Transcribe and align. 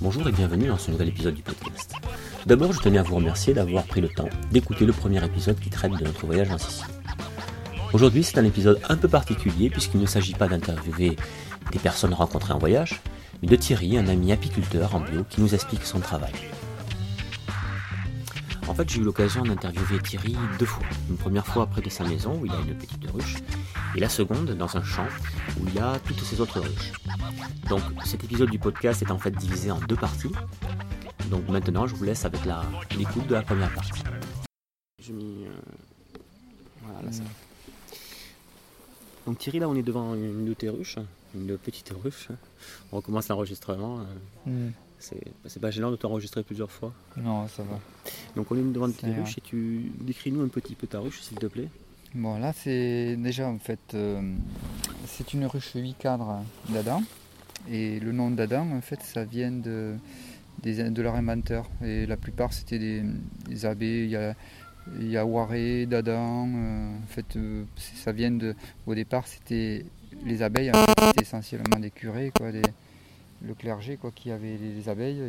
Bonjour 0.00 0.28
et 0.28 0.32
bienvenue 0.32 0.68
dans 0.68 0.78
ce 0.78 0.90
nouvel 0.90 1.08
épisode 1.08 1.34
du 1.34 1.42
podcast. 1.42 1.94
D'abord, 2.44 2.72
je 2.72 2.80
tenais 2.80 2.98
à 2.98 3.02
vous 3.02 3.16
remercier 3.16 3.54
d'avoir 3.54 3.84
pris 3.84 4.00
le 4.00 4.08
temps 4.08 4.28
d'écouter 4.52 4.84
le 4.84 4.92
premier 4.92 5.24
épisode 5.24 5.58
qui 5.58 5.70
traite 5.70 5.92
de 5.92 6.04
notre 6.04 6.26
voyage 6.26 6.50
en 6.50 6.58
Sicile. 6.58 6.86
Aujourd'hui, 7.92 8.22
c'est 8.22 8.38
un 8.38 8.44
épisode 8.44 8.80
un 8.88 8.96
peu 8.96 9.08
particulier 9.08 9.70
puisqu'il 9.70 10.00
ne 10.00 10.06
s'agit 10.06 10.34
pas 10.34 10.48
d'interviewer 10.48 11.16
des 11.72 11.78
personnes 11.78 12.14
rencontrées 12.14 12.52
en 12.52 12.58
voyage, 12.58 13.00
mais 13.42 13.48
de 13.48 13.56
Thierry, 13.56 13.98
un 13.98 14.06
ami 14.06 14.32
apiculteur 14.32 14.94
en 14.94 15.00
bio 15.00 15.24
qui 15.28 15.40
nous 15.40 15.54
explique 15.54 15.84
son 15.84 16.00
travail. 16.00 16.34
En 18.68 18.74
fait, 18.74 18.88
j'ai 18.90 19.00
eu 19.00 19.04
l'occasion 19.04 19.42
d'interviewer 19.42 20.00
Thierry 20.02 20.36
deux 20.58 20.66
fois. 20.66 20.84
Une 21.08 21.16
première 21.16 21.46
fois 21.46 21.66
près 21.66 21.80
de 21.80 21.88
sa 21.88 22.04
maison 22.04 22.38
où 22.40 22.46
il 22.46 22.52
a 22.52 22.58
une 22.58 22.76
petite 22.76 23.10
ruche, 23.10 23.36
et 23.96 24.00
la 24.00 24.08
seconde 24.08 24.50
dans 24.56 24.76
un 24.76 24.82
champ 24.82 25.06
où 25.60 25.66
il 25.66 25.74
y 25.74 25.78
a 25.78 25.98
toutes 26.00 26.20
ces 26.20 26.40
autres 26.40 26.60
ruches. 26.60 26.92
Donc 27.68 27.80
cet 28.04 28.22
épisode 28.24 28.50
du 28.50 28.58
podcast 28.58 29.02
est 29.02 29.10
en 29.10 29.18
fait 29.18 29.30
divisé 29.32 29.70
en 29.70 29.80
deux 29.80 29.96
parties. 29.96 30.30
Donc 31.30 31.48
maintenant, 31.48 31.86
je 31.86 31.94
vous 31.94 32.04
laisse 32.04 32.24
avec 32.24 32.44
la 32.44 32.62
l'écoute 32.96 33.26
de 33.26 33.34
la 33.34 33.42
première 33.42 33.72
partie. 33.74 34.02
J'ai 35.02 35.12
mis. 35.12 35.44
euh, 35.46 35.50
Voilà, 36.84 37.02
là, 37.02 37.12
ça. 37.12 37.22
Donc 39.26 39.38
Thierry, 39.38 39.58
là, 39.58 39.68
on 39.68 39.74
est 39.74 39.82
devant 39.82 40.14
une 40.14 40.44
de 40.46 40.54
tes 40.54 40.68
ruches, 40.68 40.98
une 41.34 41.56
petite 41.58 41.92
ruche. 42.04 42.28
On 42.92 42.96
recommence 42.96 43.28
l'enregistrement. 43.28 44.00
euh, 44.00 44.68
Hmm. 44.68 44.70
C'est 44.98 45.60
pas 45.60 45.70
gênant 45.70 45.90
de 45.90 45.96
t'enregistrer 45.96 46.42
plusieurs 46.42 46.70
fois. 46.70 46.92
Non, 47.16 47.46
ça 47.48 47.62
va. 47.64 47.78
Donc 48.34 48.50
on 48.50 48.56
est 48.56 48.62
devant 48.62 48.88
tes 48.90 48.94
C'est 49.00 49.06
rien. 49.08 49.22
ruches 49.22 49.38
et 49.38 49.40
tu 49.42 49.92
décris-nous 50.00 50.40
un 50.42 50.48
petit 50.48 50.74
peu 50.74 50.86
ta 50.86 51.00
ruche, 51.00 51.20
s'il 51.20 51.38
te 51.38 51.46
plaît. 51.46 51.68
Bon, 52.16 52.38
là, 52.38 52.54
c'est 52.54 53.14
déjà 53.16 53.46
en 53.46 53.58
fait, 53.58 53.92
euh, 53.92 54.22
c'est 55.04 55.34
une 55.34 55.44
ruche 55.44 55.72
8 55.74 55.96
cadres 55.98 56.42
d'Adam. 56.70 57.02
Et 57.70 58.00
le 58.00 58.10
nom 58.10 58.30
d'Adam, 58.30 58.72
en 58.72 58.80
fait, 58.80 59.02
ça 59.02 59.24
vient 59.24 59.50
de, 59.50 59.96
de 60.64 61.02
leur 61.02 61.14
inventeur. 61.14 61.68
Et 61.84 62.06
la 62.06 62.16
plupart, 62.16 62.54
c'était 62.54 62.78
des, 62.78 63.02
des 63.50 63.66
abbés. 63.66 64.04
Il 64.98 65.10
y 65.10 65.16
a, 65.18 65.26
Waré, 65.26 65.84
d'Adam. 65.84 66.48
euh, 66.48 66.96
en 66.96 67.06
fait, 67.06 67.36
euh, 67.36 67.64
ça 67.76 68.12
vient 68.12 68.30
de. 68.30 68.54
Au 68.86 68.94
départ, 68.94 69.26
c'était 69.26 69.84
les 70.24 70.40
abeilles, 70.40 70.70
en 70.70 70.84
fait, 70.86 70.94
c'était 71.08 71.20
essentiellement 71.20 71.78
des 71.78 71.90
curés, 71.90 72.32
quoi, 72.34 72.50
le 73.42 73.52
clergé, 73.52 73.98
quoi, 73.98 74.10
qui 74.10 74.30
avait 74.30 74.56
les, 74.56 74.72
les 74.72 74.88
abeilles. 74.88 75.20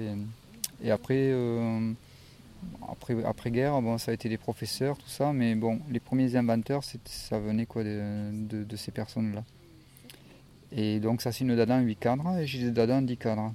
Et 0.82 0.90
après. 0.90 1.34
Après, 2.92 3.16
après 3.26 3.52
guerre, 3.52 3.82
bon, 3.82 3.98
ça 3.98 4.12
a 4.12 4.14
été 4.14 4.30
des 4.30 4.38
professeurs, 4.38 4.98
tout 4.98 5.08
ça, 5.10 5.34
mais 5.34 5.56
bon, 5.56 5.80
les 5.90 6.00
premiers 6.00 6.36
inventeurs, 6.36 6.84
ça 7.06 7.40
venait 7.40 7.66
quoi 7.66 7.84
de, 7.84 8.32
de- 8.48 8.64
de 8.64 8.76
ces 8.76 8.92
personnes-là. 8.92 9.44
Et 10.72 11.00
donc 11.00 11.22
ça 11.22 11.32
c'est 11.32 11.44
une 11.46 11.56
Dadan 11.56 11.80
8 11.80 11.96
cadres 11.98 12.38
et 12.40 12.46
j'ai 12.46 12.60
des 12.60 12.72
Dadan 12.72 13.02
10 13.02 13.18
cadres. 13.18 13.54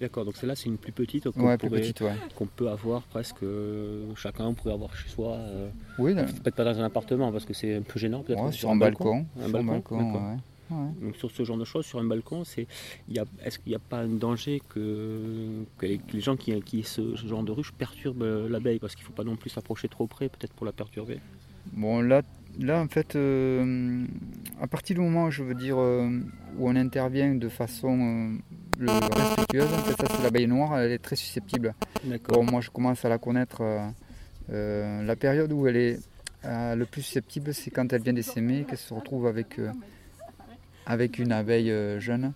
D'accord, 0.00 0.24
donc 0.24 0.36
celle-là 0.36 0.54
c'est 0.56 0.66
une 0.66 0.76
plus 0.78 0.92
petite 0.92 1.30
qu'on 1.30 1.46
Ouais, 1.46 1.56
plus 1.58 1.68
pourrait- 1.68 1.80
petite, 1.82 2.00
ouais. 2.02 2.14
qu'on 2.34 2.46
peut 2.46 2.68
avoir 2.70 3.02
presque 3.02 3.42
euh, 3.42 4.06
chacun 4.16 4.52
pourrait 4.54 4.72
avoir 4.74 4.94
chez 4.96 5.08
soi. 5.08 5.32
euh, 5.34 5.68
Oui, 5.98 6.14
peut-être 6.14 6.54
pas 6.54 6.64
dans 6.64 6.78
un 6.80 6.84
appartement 6.84 7.30
parce 7.32 7.44
que 7.44 7.52
c'est 7.54 7.74
un 7.76 7.82
peu 7.82 7.98
gênant 7.98 8.22
peut-être. 8.22 8.42
ouais, 8.42 8.52
sur 8.52 8.70
un 8.70 8.76
balcon. 8.76 9.26
Un 9.38 9.48
sur 9.48 9.52
balcon, 9.64 9.96
balcon. 9.98 10.38
Ouais. 10.70 10.88
Donc 11.00 11.16
sur 11.16 11.30
ce 11.30 11.44
genre 11.44 11.56
de 11.58 11.64
choses, 11.64 11.86
sur 11.86 11.98
un 11.98 12.04
balcon, 12.04 12.44
c'est, 12.44 12.66
il 13.08 13.16
y 13.16 13.18
a, 13.18 13.24
est-ce 13.44 13.58
qu'il 13.58 13.70
n'y 13.70 13.76
a 13.76 13.80
pas 13.80 13.98
un 13.98 14.08
danger 14.08 14.60
que, 14.68 15.64
que 15.78 15.86
les, 15.86 15.98
que 15.98 16.12
les 16.12 16.20
gens 16.20 16.36
qui, 16.36 16.58
qui 16.62 16.82
ce, 16.82 17.16
ce 17.16 17.26
genre 17.26 17.42
de 17.42 17.52
ruche 17.52 17.72
perturbent 17.72 18.22
euh, 18.22 18.48
l'abeille? 18.48 18.78
Parce 18.78 18.94
qu'il 18.94 19.02
ne 19.04 19.06
faut 19.08 19.12
pas 19.12 19.24
non 19.24 19.36
plus 19.36 19.50
s'approcher 19.50 19.88
trop 19.88 20.06
près, 20.06 20.28
peut-être 20.28 20.52
pour 20.52 20.66
la 20.66 20.72
perturber. 20.72 21.18
Bon, 21.72 22.00
là, 22.00 22.22
là 22.60 22.80
en 22.80 22.88
fait, 22.88 23.16
euh, 23.16 24.04
à 24.60 24.66
partir 24.66 24.94
du 24.96 25.02
moment, 25.02 25.30
je 25.30 25.42
veux 25.42 25.54
dire, 25.54 25.78
euh, 25.78 26.08
où 26.58 26.68
on 26.68 26.76
intervient 26.76 27.34
de 27.34 27.48
façon 27.48 27.88
euh, 27.98 28.38
le- 28.78 28.90
respectueuse, 28.90 29.72
en 29.72 29.78
fait, 29.78 29.96
ça 30.00 30.14
c'est 30.14 30.22
l'abeille 30.22 30.46
noire, 30.46 30.78
elle 30.78 30.92
est 30.92 30.98
très 30.98 31.16
susceptible. 31.16 31.74
D'accord. 32.04 32.36
Bon, 32.44 32.50
moi 32.50 32.60
je 32.60 32.70
commence 32.70 33.04
à 33.04 33.08
la 33.08 33.18
connaître. 33.18 33.62
euh, 33.62 33.88
euh, 34.50 35.02
la 35.02 35.16
période 35.16 35.52
où 35.52 35.66
elle 35.66 35.76
est 35.76 35.98
euh, 36.44 36.76
le 36.76 36.84
plus 36.86 37.02
susceptible, 37.02 37.52
c'est 37.52 37.72
quand 37.72 37.92
elle 37.92 38.02
vient 38.02 38.12
d'essaimer, 38.12 38.64
qu'elle 38.68 38.78
se 38.78 38.94
retrouve 38.94 39.26
avec, 39.26 39.58
euh, 39.58 39.72
avec 40.86 41.18
une 41.18 41.32
abeille 41.32 41.70
euh, 41.70 42.00
jeune, 42.00 42.32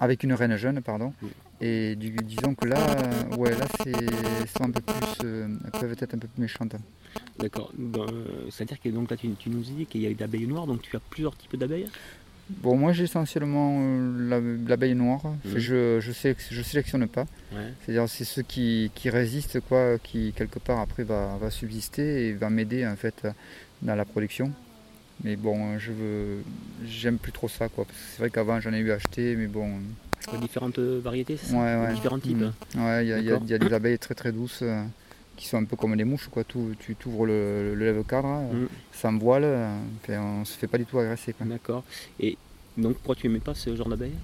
avec 0.00 0.22
une 0.22 0.32
reine 0.34 0.56
jeune, 0.56 0.80
pardon. 0.82 1.12
Et 1.60 1.94
du- 1.96 2.10
disons 2.10 2.54
que 2.54 2.66
là, 2.66 2.78
ouais, 3.38 3.50
là, 3.56 3.66
sont 4.56 4.64
un 4.64 4.70
peu 4.70 4.80
plus, 4.80 5.24
euh, 5.24 5.48
peuvent 5.80 5.92
être 5.92 6.14
un 6.14 6.18
peu 6.18 6.28
plus 6.28 6.40
méchantes. 6.42 6.74
D'accord. 7.38 7.72
Euh, 7.78 8.48
c'est-à-dire 8.50 8.80
que 8.80 8.88
donc 8.88 9.10
là 9.10 9.16
tu, 9.16 9.28
tu 9.38 9.48
nous 9.50 9.60
dis 9.60 9.86
qu'il 9.86 10.00
y 10.02 10.06
a 10.06 10.12
des 10.12 10.22
abeilles 10.24 10.46
noires, 10.46 10.66
donc 10.66 10.82
tu 10.82 10.94
as 10.96 11.00
plusieurs 11.00 11.36
types 11.36 11.56
d'abeilles? 11.56 11.88
Bon, 12.50 12.76
moi 12.76 12.92
j'ai 12.92 13.04
essentiellement 13.04 13.78
euh, 13.80 14.28
la- 14.28 14.68
l'abeille 14.68 14.94
noire. 14.94 15.22
Mhm. 15.44 15.58
Je, 15.58 16.00
je, 16.00 16.12
sé- 16.12 16.36
je 16.50 16.62
sélectionne 16.62 17.06
pas. 17.06 17.26
Ouais. 17.52 17.72
C'est-à-dire 17.84 18.08
c'est 18.08 18.24
ceux 18.24 18.42
qui, 18.42 18.90
qui 18.94 19.08
résistent, 19.10 19.60
quoi, 19.60 19.98
qui 20.02 20.32
quelque 20.36 20.58
part 20.58 20.80
après 20.80 21.04
va, 21.04 21.36
va 21.40 21.50
subsister 21.50 22.26
et 22.28 22.32
va 22.32 22.50
m'aider 22.50 22.84
en 22.86 22.96
fait 22.96 23.26
dans 23.82 23.94
la 23.94 24.04
production. 24.04 24.50
Mais 25.24 25.36
bon, 25.36 25.78
je 25.78 25.92
veux, 25.92 26.42
j'aime 26.84 27.18
plus 27.18 27.32
trop 27.32 27.48
ça, 27.48 27.68
quoi. 27.68 27.84
parce 27.84 27.96
que 27.96 28.04
C'est 28.12 28.18
vrai 28.18 28.30
qu'avant 28.30 28.60
j'en 28.60 28.72
ai 28.72 28.78
eu 28.78 28.90
acheté, 28.90 29.36
mais 29.36 29.46
bon, 29.46 29.68
Euh, 30.32 30.38
Différentes 30.38 30.78
variétés, 30.78 31.36
c'est 31.36 31.46
ça 31.52 31.56
ouais, 31.56 31.76
ouais. 31.86 31.94
Différents 31.94 32.18
types. 32.18 32.36
Mhm. 32.38 32.52
Ouais, 32.84 33.04
il 33.04 33.08
y, 33.08 33.12
a- 33.12 33.18
y 33.20 33.54
y 33.54 33.58
des 33.58 33.72
abeilles 33.72 33.98
très 33.98 34.14
très 34.14 34.30
douces 34.32 34.60
euh, 34.62 34.82
qui 35.36 35.46
sont 35.48 35.58
un 35.58 35.64
peu 35.64 35.76
comme 35.76 35.96
des 35.96 36.04
mouches, 36.04 36.28
quoi. 36.28 36.44
Tout, 36.44 36.74
tu 36.78 36.94
t'ouvres 36.94 37.26
le, 37.26 37.74
le 37.74 37.84
lève-cadre, 37.92 38.28
euh, 38.28 38.52
Mhm. 38.54 38.68
sans 38.92 39.18
voile, 39.18 39.42
euh, 39.44 39.78
on 40.10 40.44
se 40.44 40.56
fait 40.56 40.68
pas 40.68 40.78
du 40.78 40.86
tout 40.86 40.98
agresser, 40.98 41.32
quoi. 41.32 41.44
D'accord. 41.46 41.84
Et 42.20 42.36
donc 42.76 42.94
pourquoi 42.94 43.14
tu 43.16 43.26
n'aimais 43.28 43.40
pas 43.40 43.54
ce 43.54 43.74
genre 43.76 43.88
d'abeille? 43.88 44.14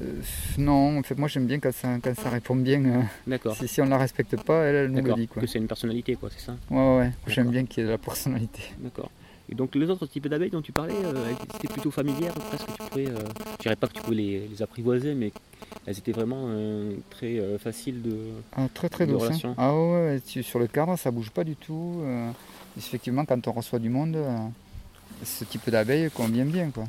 Euh, 0.00 0.20
non, 0.58 0.98
en 0.98 1.02
fait, 1.02 1.16
moi 1.18 1.28
j'aime 1.28 1.46
bien 1.46 1.60
quand 1.60 1.72
ça, 1.72 1.96
quand 2.02 2.14
ça 2.14 2.28
répond 2.28 2.56
bien. 2.56 2.84
euh, 2.84 3.02
D'accord. 3.26 3.56
si, 3.56 3.68
si 3.68 3.80
on 3.80 3.86
la 3.86 3.96
respecte 3.98 4.36
pas, 4.42 4.64
elle, 4.64 4.74
elle 4.76 4.90
nous 4.90 5.02
le 5.02 5.14
dit, 5.14 5.28
quoi. 5.28 5.40
Que 5.42 5.46
c'est 5.48 5.58
une 5.58 5.66
personnalité, 5.68 6.14
quoi, 6.16 6.28
c'est 6.30 6.44
ça? 6.44 6.56
Ouais, 6.70 6.76
ouais, 6.76 6.98
ouais. 6.98 7.12
J'aime 7.28 7.50
bien 7.50 7.64
qu'il 7.64 7.80
y 7.80 7.82
ait 7.84 7.86
de 7.86 7.92
la 7.92 7.98
personnalité. 7.98 8.62
D'accord. 8.78 9.10
Et 9.48 9.54
donc 9.54 9.74
les 9.76 9.88
autres 9.90 10.06
types 10.06 10.26
d'abeilles 10.26 10.50
dont 10.50 10.62
tu 10.62 10.72
parlais, 10.72 10.94
euh, 11.04 11.28
elles 11.28 11.56
étaient 11.56 11.68
plutôt 11.72 11.90
familières, 11.92 12.34
presque 12.34 12.66
tu 12.66 12.82
pouvais, 12.90 13.08
euh, 13.08 13.18
je 13.58 13.62
dirais 13.62 13.76
pas 13.76 13.86
que 13.86 13.92
tu 13.92 14.02
pouvais 14.02 14.16
les, 14.16 14.48
les 14.48 14.62
apprivoiser, 14.62 15.14
mais 15.14 15.32
elles 15.86 15.96
étaient 15.98 16.12
vraiment 16.12 16.46
euh, 16.48 16.96
très 17.10 17.38
euh, 17.38 17.56
faciles 17.58 18.02
de... 18.02 18.16
Ah, 18.56 18.66
très 18.74 18.88
très 18.88 19.06
De 19.06 19.12
douce. 19.12 19.44
hein. 19.44 19.54
Ah 19.56 19.72
ouais, 19.72 20.20
tu- 20.26 20.42
sur 20.42 20.58
le 20.58 20.66
cadre, 20.66 20.96
ça 20.96 21.12
bouge 21.12 21.30
pas 21.30 21.44
du 21.44 21.54
tout. 21.54 22.00
euh, 22.02 22.30
effectivement, 22.76 23.24
quand 23.24 23.46
on 23.46 23.52
reçoit 23.52 23.78
du 23.78 23.88
monde, 23.88 24.18
ce 25.22 25.44
type 25.44 25.70
d'abeille 25.70 26.10
convient 26.10 26.44
bien, 26.44 26.70
quoi. 26.70 26.84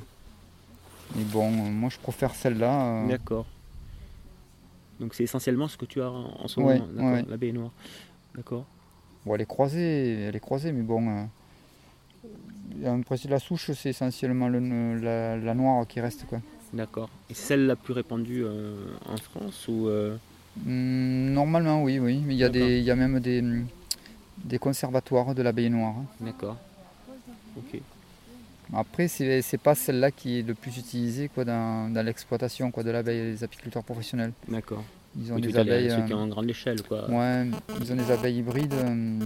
Mais 1.16 1.23
bon, 1.25 1.50
moi 1.51 1.90
je 1.91 1.97
préfère 2.00 2.34
celle-là. 2.34 3.06
D'accord. 3.07 3.46
Donc 5.00 5.13
c'est 5.13 5.23
essentiellement 5.23 5.67
ce 5.67 5.78
que 5.78 5.85
tu 5.85 6.01
as 6.01 6.09
en, 6.09 6.47
ce 6.47 6.59
moment, 6.59 6.88
ouais. 6.97 7.23
l'abeille 7.29 7.53
noire. 7.53 7.72
D'accord. 8.35 8.66
bon, 9.25 9.35
elle 9.35 9.41
est 9.41 9.46
croisée, 9.46 10.22
elle 10.23 10.35
est 10.35 10.40
croisée, 10.40 10.72
mais 10.72 10.81
bon. 10.81 11.28
En 12.85 13.01
principe, 13.01 13.31
la 13.31 13.39
souche, 13.39 13.72
c'est 13.73 13.89
essentiellement 13.89 14.47
le- 14.50 15.00
la, 15.00 15.38
la 15.38 15.53
noire 15.53 15.85
qui 15.88 16.00
reste, 16.01 16.25
quoi. 16.28 16.39
D'accord. 16.73 17.09
Et 17.29 17.33
c'est 17.33 17.47
celle 17.47 17.66
la 17.66 17.75
plus 17.75 17.94
répandue 17.94 18.44
euh, 18.44 18.75
en 19.05 19.17
France 19.17 19.67
ou 19.67 19.88
euh, 19.88 20.17
Hum, 20.66 21.31
normalement, 21.33 21.83
oui, 21.83 22.00
oui. 22.00 22.22
Mais 22.25 22.33
il 22.33 22.38
y 22.39 22.44
a, 22.44 22.50
des, 22.50 22.79
il 22.79 22.83
y 22.83 22.89
a 22.91 22.95
même 22.95 23.19
des, 23.19 23.44
des 24.44 24.57
conservatoires 24.57 25.35
de 25.35 25.41
l'abeille 25.44 25.69
noire. 25.69 25.94
D'accord. 26.19 26.57
Ok. 27.55 27.79
Après, 28.73 29.07
c'est 29.07 29.41
c'est 29.44 29.57
pas 29.59 29.75
celle-là 29.75 30.11
qui 30.11 30.39
est 30.39 30.41
le 30.41 30.53
plus 30.55 30.78
utilisée 30.78 31.29
quoi, 31.29 31.45
dans, 31.45 31.94
dans 31.94 32.03
l'exploitation 32.05 32.69
quoi, 32.72 32.84
de 32.84 32.89
l'abeille, 32.91 33.31
les 33.34 33.44
apiculteurs 33.44 33.84
professionnels. 33.84 34.34
D'accord. 34.47 34.84
Ils 35.17 35.31
ont 35.31 35.35
Oui, 35.35 35.41
des 35.41 35.57
abeilles. 35.57 35.89
ceux 35.89 36.05
qui 36.05 36.13
euh, 36.13 36.17
ont 36.17 36.23
en 36.23 36.28
grande 36.28 36.49
échelle, 36.49 36.81
quoi. 36.84 37.09
ouais, 37.09 37.47
ils 37.79 37.94
ont 37.94 37.95
des 37.95 38.11
abeilles 38.11 38.38
hybrides 38.39 38.73
euh, 38.73 39.19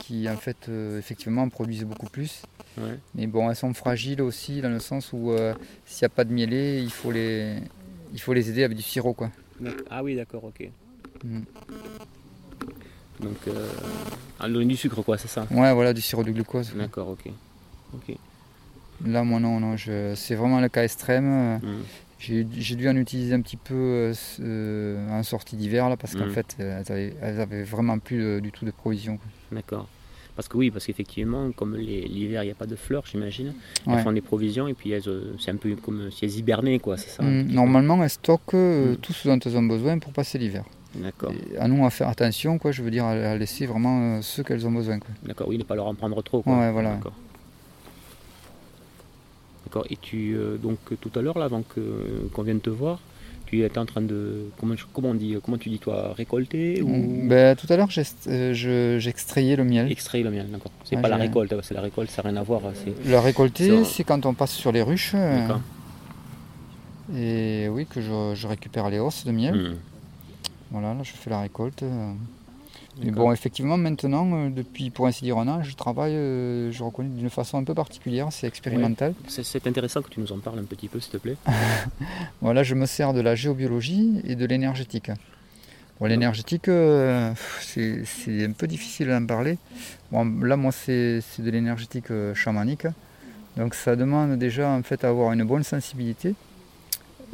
qui 0.00 0.28
en 0.28 0.36
fait 0.36 0.68
euh, 0.68 0.98
effectivement 0.98 1.48
produisent 1.48 1.84
beaucoup 1.84 2.06
plus. 2.06 2.42
Ouais. 2.78 2.98
Mais 3.14 3.26
bon, 3.26 3.50
elles 3.50 3.56
sont 3.56 3.74
fragiles 3.74 4.22
aussi 4.22 4.60
dans 4.60 4.70
le 4.70 4.78
sens 4.80 5.10
où 5.12 5.30
euh, 5.32 5.54
s'il 5.86 6.04
n'y 6.04 6.06
a 6.06 6.14
pas 6.14 6.24
de 6.24 6.32
mielé, 6.32 6.80
il 6.82 6.90
faut 6.90 7.10
les, 7.10 7.56
il 8.12 8.20
faut 8.20 8.32
les 8.32 8.48
aider 8.50 8.64
avec 8.64 8.76
du 8.76 8.82
sirop 8.82 9.14
quoi. 9.14 9.30
Ah 9.90 10.02
oui, 10.04 10.14
d'accord, 10.14 10.44
ok. 10.44 10.68
Mm. 11.24 11.40
Donc, 13.20 13.36
euh, 13.48 13.68
ah, 14.38 14.48
donner 14.48 14.66
du 14.66 14.76
sucre, 14.76 15.02
quoi, 15.02 15.18
c'est 15.18 15.26
ça 15.28 15.46
Ouais, 15.50 15.72
voilà, 15.74 15.92
du 15.92 16.00
sirop 16.00 16.22
de 16.22 16.30
glucose. 16.30 16.72
D'accord, 16.76 17.08
ok. 17.08 17.32
Ok. 17.94 18.14
Là, 19.04 19.24
moi 19.24 19.40
non, 19.40 19.58
non, 19.58 19.76
je- 19.76 20.14
c'est 20.14 20.36
vraiment 20.36 20.60
le 20.60 20.68
cas 20.68 20.84
extrême. 20.84 21.58
Mm. 21.58 21.82
J'ai 22.18 22.44
dû 22.44 22.88
en 22.88 22.96
utiliser 22.96 23.34
un 23.34 23.40
petit 23.40 23.56
peu 23.56 23.74
euh, 23.74 24.14
euh, 24.40 25.08
en 25.10 25.22
sortie 25.22 25.56
d'hiver 25.56 25.88
là 25.88 25.96
parce 25.96 26.14
qu'en 26.16 26.24
Mhm. 26.26 26.30
fait 26.32 26.56
euh, 26.60 26.80
elles 26.84 26.92
avaient, 26.92 27.14
elles 27.22 27.40
avaient 27.40 27.62
vraiment 27.62 27.98
plus 28.00 28.18
de- 28.18 28.40
du 28.40 28.50
tout 28.50 28.64
de 28.64 28.72
provisions. 28.72 29.18
D'accord. 29.52 29.86
Parce 30.34 30.46
que 30.48 30.56
oui, 30.56 30.70
parce 30.70 30.86
qu'effectivement, 30.86 31.50
comme 31.52 31.74
l'hiver, 31.76 32.42
il 32.44 32.46
n'y 32.46 32.52
a 32.52 32.54
pas 32.54 32.66
de 32.66 32.76
fleurs, 32.76 33.04
j'imagine, 33.10 33.54
Ouais. 33.86 33.94
elles 33.96 34.02
font 34.04 34.12
des 34.12 34.20
provisions 34.20 34.68
et 34.68 34.74
puis 34.74 34.90
elles, 34.92 35.02
c'est 35.40 35.50
un 35.50 35.56
peu 35.56 35.74
comme 35.76 36.10
si 36.12 36.24
elles 36.24 36.36
hibernaient, 36.36 36.78
quoi, 36.78 36.96
c'est 36.96 37.08
ça 37.08 37.22
Mm, 37.24 37.46
peu 37.48 37.52
Normalement 37.54 38.02
elles 38.04 38.10
stockent 38.10 38.54
euh, 38.54 38.90
Mhm. 38.92 38.96
tout 38.98 39.12
ce 39.12 39.28
dont 39.28 39.38
elles 39.38 39.56
ont 39.56 39.62
besoin 39.64 39.98
pour 39.98 40.12
passer 40.12 40.38
l'hiver. 40.38 40.64
D'accord. 40.94 41.32
À 41.58 41.68
nous 41.68 41.84
à 41.84 41.90
faire 41.90 42.08
attention 42.08 42.58
quoi, 42.58 42.72
je 42.72 42.82
veux 42.82 42.90
dire 42.90 43.04
à, 43.04 43.36
laisser 43.36 43.66
vraiment 43.66 44.16
euh, 44.18 44.22
ce 44.22 44.42
qu'elles 44.42 44.66
ont 44.66 44.72
besoin. 44.72 44.98
D'accord, 45.24 45.48
oui, 45.48 45.58
ne 45.58 45.62
pas 45.64 45.74
leur 45.76 45.86
en 45.86 45.94
prendre 45.94 46.20
trop, 46.22 46.42
quoi. 46.42 46.58
Ouais, 46.58 46.72
voilà. 46.72 46.94
D'accord. 46.94 47.14
D'accord. 49.68 49.84
Et 49.90 49.96
tu, 49.96 50.34
euh, 50.36 50.56
donc 50.56 50.78
tout 51.00 51.10
à 51.18 51.20
l'heure, 51.22 51.38
là, 51.38 51.44
avant 51.44 51.62
que- 51.62 52.28
qu'on 52.32 52.42
vienne 52.42 52.60
te 52.60 52.70
voir, 52.70 52.98
tu 53.46 53.62
étais 53.64 53.78
en 53.78 53.84
train 53.86 54.00
de. 54.02 54.44
Comment, 54.58 54.74
comment 54.94 55.10
on 55.10 55.14
dit 55.14 55.36
Comment 55.44 55.58
tu 55.58 55.68
dis, 55.68 55.78
toi 55.78 56.14
Récolter 56.16 56.80
ou? 56.82 57.26
Ben, 57.28 57.54
tout 57.56 57.66
à 57.70 57.76
l'heure, 57.76 57.88
euh, 58.28 58.98
j'extrayais 58.98 59.56
le 59.56 59.64
miel. 59.64 59.90
extraire 59.92 60.24
le 60.24 60.30
miel 60.30 60.48
D'accord. 60.50 60.72
C'est 60.84 60.96
Ah, 60.96 61.00
pas 61.02 61.08
la 61.08 61.16
récolte, 61.16 61.50
que 61.68 61.74
la 61.74 61.80
récolte, 61.82 62.10
ça 62.10 62.22
n'a 62.22 62.30
rien 62.30 62.38
à 62.40 62.42
voir. 62.42 62.62
C'est... 62.74 62.94
Le 63.08 63.18
récolter, 63.18 63.84
c'est 63.84 64.04
quand 64.04 64.24
on 64.26 64.34
passe 64.34 64.52
sur 64.52 64.72
les 64.72 64.82
ruches. 64.82 65.12
euh, 65.14 65.40
D'accord. 65.40 65.60
Et 67.14 67.68
oui, 67.70 67.86
que 67.86 68.00
je, 68.02 68.32
je 68.34 68.46
récupère 68.46 68.90
les 68.90 68.98
hausses 68.98 69.24
de 69.24 69.32
miel. 69.32 69.54
Hmm. 69.54 69.76
Voilà, 70.70 70.92
là, 70.94 71.02
je 71.02 71.12
fais 71.12 71.30
la 71.30 71.40
récolte. 71.40 71.82
Mais 73.02 73.10
bon, 73.10 73.32
effectivement, 73.32 73.76
maintenant, 73.76 74.28
euh, 74.32 74.50
depuis 74.50 74.90
pour 74.90 75.06
ainsi 75.06 75.24
dire 75.24 75.38
un 75.38 75.48
an, 75.48 75.62
je 75.62 75.74
travaille, 75.74 76.14
euh, 76.14 76.72
je 76.72 76.82
reconnais 76.82 77.08
d'une 77.08 77.30
façon 77.30 77.58
un 77.58 77.64
peu 77.64 77.74
particulière, 77.74 78.28
c'est 78.30 78.46
expérimental. 78.46 79.14
C'est, 79.28 79.44
c'est 79.44 79.66
intéressant 79.66 80.02
que 80.02 80.08
tu 80.08 80.20
nous 80.20 80.32
en 80.32 80.38
parles 80.38 80.58
un 80.58 80.64
petit 80.64 80.88
peu, 80.88 81.00
s'il 81.00 81.12
te 81.12 81.16
plaît. 81.16 81.36
Voilà, 82.40 82.62
je 82.62 82.74
me 82.74 82.86
sers 82.86 83.12
de 83.12 83.20
la 83.20 83.34
géobiologie 83.34 84.20
et 84.24 84.34
de 84.34 84.46
l'énergétique. 84.46 85.10
Bon, 86.00 86.06
l'énergétique, 86.06 86.68
euh, 86.68 87.32
c'est 87.60 88.44
un 88.44 88.52
peu 88.52 88.66
difficile 88.66 89.08
d'en 89.08 89.26
parler. 89.26 89.58
Bon, 90.12 90.24
là, 90.42 90.56
moi, 90.56 90.72
c'est 90.72 91.20
de 91.38 91.50
l'énergétique 91.50 92.06
chamanique. 92.34 92.86
Donc, 93.56 93.74
ça 93.74 93.96
demande 93.96 94.38
déjà 94.38 94.70
en 94.70 94.82
fait 94.82 95.04
à 95.04 95.08
avoir 95.08 95.32
une 95.32 95.44
bonne 95.44 95.64
sensibilité 95.64 96.34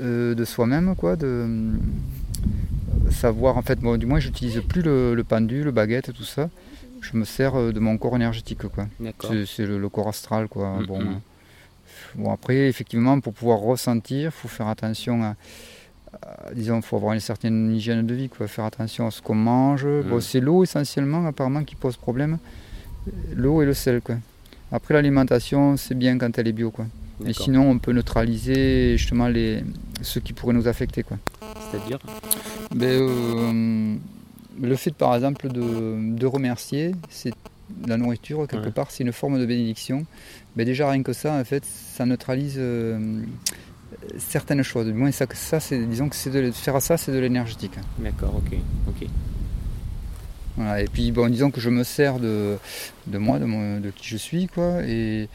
euh, 0.01 0.35
de 0.35 0.45
soi-même, 0.45 0.97
quoi, 0.97 1.15
de 1.15 1.47
savoir 3.15 3.57
en 3.57 3.63
fait. 3.63 3.79
Bon, 3.81 3.97
du 3.97 4.07
moins, 4.07 4.19
j'utilise 4.21 4.61
plus 4.69 4.83
le, 4.83 5.15
le 5.15 5.25
pendule, 5.25 5.65
le 5.65 5.71
baguette, 5.73 6.13
tout 6.13 6.25
ça. 6.25 6.51
Je 7.01 7.17
me 7.17 7.25
sers 7.25 7.55
euh, 7.55 7.73
de 7.73 7.81
mon 7.81 7.97
corps 7.99 8.17
énergétique, 8.17 8.67
quoi. 8.69 8.87
C'est 9.47 9.67
le, 9.67 9.79
le 9.79 9.89
corps 9.89 10.09
astral, 10.09 10.49
quoi. 10.49 10.79
Mhm. 10.81 10.87
Bon, 10.87 11.01
euh, 11.01 11.05
bon, 12.17 12.33
après, 12.33 12.69
effectivement, 12.69 13.21
pour 13.21 13.33
pouvoir 13.35 13.59
ressentir, 13.59 14.27
il 14.27 14.31
faut 14.31 14.49
faire 14.49 14.69
attention 14.69 15.23
à, 15.23 15.37
à- 16.23 16.55
disons, 16.55 16.81
faut 16.83 16.97
avoir 16.97 17.13
une 17.13 17.21
certaine 17.21 17.75
hygiène 17.75 18.07
de 18.07 18.15
vie, 18.15 18.29
quoi. 18.29 18.47
Faire 18.49 18.65
attention 18.65 19.07
à 19.07 19.11
ce 19.11 19.21
qu'on 19.21 19.35
mange. 19.35 19.85
Bon, 19.85 20.15
Mhm. 20.17 20.21
c'est 20.21 20.41
l'eau 20.41 20.63
essentiellement, 20.65 21.27
apparemment, 21.27 21.63
qui 21.65 21.75
pose 21.75 21.97
problème. 21.97 22.39
L'eau 23.35 23.61
et 23.63 23.67
le 23.67 23.75
sel, 23.75 24.01
quoi. 24.01 24.17
Après, 24.73 24.95
l'alimentation, 24.95 25.77
c'est 25.77 25.95
bien 25.95 26.17
quand 26.19 26.39
elle 26.39 26.49
est 26.49 26.53
bio, 26.53 26.71
quoi. 26.71 26.87
Et 27.27 27.33
sinon, 27.33 27.71
on 27.71 27.79
peut 27.79 27.93
neutraliser 27.93 28.97
justement 28.97 29.29
les, 29.29 29.63
ceux 30.03 30.21
qui 30.21 30.33
pourraient 30.33 30.55
nous 30.55 30.67
affecter, 30.67 31.03
quoi. 31.05 31.19
C'est-à-dire 31.71 31.99
Ben, 32.75 32.87
euh, 32.89 33.95
le 34.61 34.77
fait, 34.77 34.93
par 34.95 35.15
exemple, 35.15 35.49
de, 35.49 36.17
de 36.17 36.27
remercier, 36.27 36.93
c'est 37.09 37.33
la 37.87 37.97
nourriture, 37.97 38.47
quelque 38.47 38.67
Ouais. 38.67 38.71
part, 38.73 38.91
c'est 38.91 39.05
une 39.05 39.13
forme 39.13 39.39
de 39.39 39.47
bénédiction. 39.47 40.05
Ben, 40.57 40.65
déjà, 40.67 40.91
rien 40.91 41.03
que 41.03 41.13
ça, 41.13 41.33
en 41.35 41.45
fait, 41.45 41.65
ça 41.65 42.05
neutralise 42.07 42.57
euh, 42.59 43.23
certaines 44.19 44.63
choses. 44.63 44.87
Du 44.87 44.93
moins, 44.93 45.11
ça, 45.13 45.27
ça 45.33 45.61
c'est, 45.61 45.79
disons 45.87 46.09
que 46.09 46.17
c'est 46.17 46.31
de, 46.31 46.51
faire 46.53 46.81
ça, 46.83 46.97
c'est 46.97 47.13
de 47.13 47.19
l'énergétique. 47.19 47.73
D'accord, 47.99 48.35
ok. 48.37 48.57
ok. 48.89 49.09
Voilà. 50.57 50.83
Et 50.83 50.87
puis, 50.87 51.11
bon, 51.11 51.29
disons 51.31 51.51
que 51.51 51.61
je 51.61 51.71
me 51.71 51.83
sers 51.83 52.21
de, 52.21 52.57
de 53.09 53.19
moi, 53.19 53.39
de, 53.39 53.45
mon- 53.45 53.81
de 53.81 53.91
qui 53.91 54.07
je 54.09 54.17
suis, 54.17 54.47
quoi. 54.47 54.83
Et, 54.87 55.29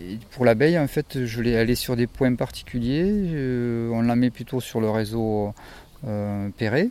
et 0.00 0.18
pour 0.30 0.44
l'abeille, 0.44 0.78
en 0.78 0.86
fait, 0.88 1.24
je 1.24 1.40
l'ai, 1.42 1.50
est 1.52 1.74
sur 1.74 1.96
des 1.96 2.06
points 2.06 2.34
particuliers. 2.34 3.04
euh, 3.06 3.90
on 3.92 4.02
la 4.02 4.16
met 4.16 4.30
plutôt 4.30 4.60
sur 4.60 4.80
le 4.80 4.90
réseau 4.90 5.52
euh, 6.06 6.48
Perret. 6.56 6.90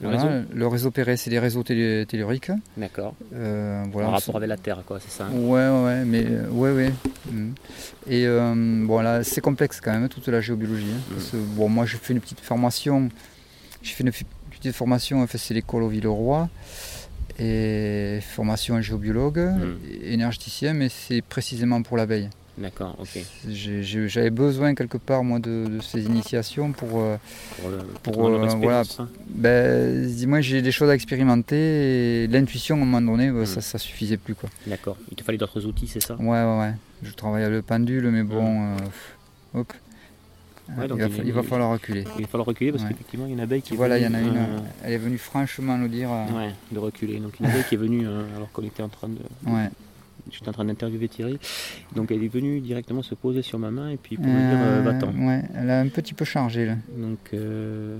Le 0.00 0.08
Voilà, 0.08 0.24
réseau 0.24 0.46
le 0.52 0.66
réseau 0.66 0.90
Perret, 0.90 1.16
c'est 1.16 1.30
des 1.30 1.38
réseaux 1.38 1.62
télé- 1.62 2.04
telluriques. 2.06 2.50
D'accord. 2.76 3.14
Euh, 3.32 3.84
voilà, 3.92 4.08
en 4.08 4.10
rapport 4.12 4.36
avec 4.36 4.48
la 4.48 4.56
Terre, 4.56 4.82
quoi, 4.84 4.98
c'est 5.00 5.10
ça 5.10 5.26
hein? 5.26 5.30
Ouais, 5.32 5.68
ouais, 5.68 6.04
mais 6.04 6.24
euh, 6.26 6.48
ouais, 6.50 6.72
ouais. 6.72 6.92
Mm. 7.30 7.52
Et 8.08 8.26
bon, 8.86 9.00
là, 9.00 9.22
c'est 9.22 9.40
complexe 9.40 9.80
quand 9.80 9.92
même, 9.92 10.08
toute 10.08 10.26
la 10.28 10.40
géobiologie. 10.40 10.86
hein, 10.94 11.00
parce 11.10 11.30
que, 11.30 11.36
bon, 11.36 11.68
moi, 11.68 11.86
j'ai 11.86 11.96
fait 11.98 12.12
une 12.12 12.20
petite 12.20 12.40
formation. 12.40 13.08
J'ai 13.82 13.94
fait 13.94 14.02
une 14.04 14.10
petite 14.50 14.72
formation, 14.74 15.22
en 15.22 15.26
fait, 15.26 15.38
c'est 15.38 15.54
l'école 15.54 15.84
au 15.84 15.88
Villeroy. 15.88 16.48
Et 17.38 18.20
formation 18.22 18.76
en 18.76 18.80
géobiologue, 18.82 19.38
Mm. 19.38 19.76
et 20.04 20.12
énergéticien, 20.14 20.72
mais 20.72 20.88
c'est 20.88 21.20
précisément 21.22 21.82
pour 21.82 21.96
l'abeille. 21.96 22.28
D'accord, 22.56 22.94
ok. 23.00 23.18
J'avais 23.48 24.30
besoin 24.30 24.76
quelque 24.76 24.96
part, 24.98 25.24
moi, 25.24 25.40
de, 25.40 25.66
de 25.66 25.80
ces 25.82 26.04
initiations 26.04 26.70
pour. 26.70 27.00
euh, 27.00 27.16
Pour 27.60 27.70
le, 27.70 27.78
Pour, 28.04 28.28
le 28.28 28.36
euh, 28.36 28.46
voilà. 28.62 28.84
ça. 28.84 29.08
ben, 29.28 30.06
dis-moi, 30.06 30.40
j'ai 30.40 30.62
des 30.62 30.70
choses 30.70 30.88
à 30.88 30.94
expérimenter 30.94 32.22
et 32.22 32.26
l'intuition, 32.28 32.76
à 32.76 32.82
un 32.82 32.84
moment 32.84 33.02
donné, 33.12 33.32
ben, 33.32 33.40
Mm. 33.42 33.46
ça, 33.46 33.60
ça 33.60 33.78
suffisait 33.78 34.16
plus, 34.18 34.36
quoi. 34.36 34.48
D'accord. 34.68 34.96
Il 35.10 35.16
te 35.16 35.24
fallait 35.24 35.38
d'autres 35.38 35.66
outils, 35.66 35.88
c'est 35.88 36.00
ça? 36.02 36.14
Ouais, 36.14 36.28
ouais, 36.44 36.58
ouais. 36.60 36.74
Je 37.02 37.10
travaille 37.12 37.42
à 37.42 37.48
le 37.50 37.60
pendule, 37.62 38.08
mais 38.10 38.22
bon, 38.22 38.76
euh, 38.76 38.76
hop. 39.60 39.72
Ouais, 40.78 40.88
donc 40.88 40.98
il, 40.98 41.08
va, 41.08 41.22
il 41.22 41.28
il 41.28 41.42
falloir 41.42 41.70
reculer. 41.70 42.04
Il 42.16 42.22
va 42.22 42.28
falloir 42.28 42.46
reculer 42.46 42.70
parce 42.72 42.82
Ouais. 42.84 42.90
qu'effectivement, 42.90 43.26
il 43.26 43.28
y 43.28 43.32
a 43.32 43.34
une 43.34 43.40
abeille 43.40 43.60
qui 43.62 43.74
est 43.74 43.76
Voilà, 43.76 43.98
il 43.98 44.04
y 44.04 44.06
en 44.06 44.14
a 44.14 44.20
une. 44.20 44.36
euh, 44.36 44.58
Elle 44.82 44.92
est 44.94 44.98
venue 44.98 45.18
franchement 45.18 45.76
nous 45.76 45.88
dire. 45.88 46.10
euh, 46.10 46.24
Ouais, 46.32 46.52
de 46.72 46.78
reculer. 46.78 47.18
Donc 47.20 47.38
une 47.38 47.46
abeille 47.46 47.64
qui 47.68 47.74
est 47.74 47.78
venue 47.78 48.06
euh, 48.06 48.24
alors 48.36 48.50
qu'on 48.52 48.62
était 48.64 48.82
en 48.82 48.88
train 48.88 49.08
de. 49.08 49.18
ouais. 49.50 49.68
J'étais 50.32 50.48
en 50.48 50.52
train 50.52 50.64
d'interviewer 50.64 51.06
Thierry. 51.08 51.38
Donc 51.94 52.10
elle 52.10 52.24
est 52.24 52.28
venue 52.28 52.60
directement 52.60 53.02
se 53.02 53.14
poser 53.14 53.42
sur 53.42 53.58
ma 53.58 53.70
main 53.70 53.90
et 53.90 53.98
puis 53.98 54.16
pour 54.16 54.24
me 54.26 54.48
dire 54.48 54.82
va-t'en. 54.82 55.12
ouais, 55.26 55.42
elle 55.54 55.68
a 55.68 55.80
un 55.80 55.88
petit 55.88 56.14
peu 56.14 56.24
changé 56.24 56.64
là. 56.64 56.76
Donc, 56.96 57.18
euh, 57.34 57.98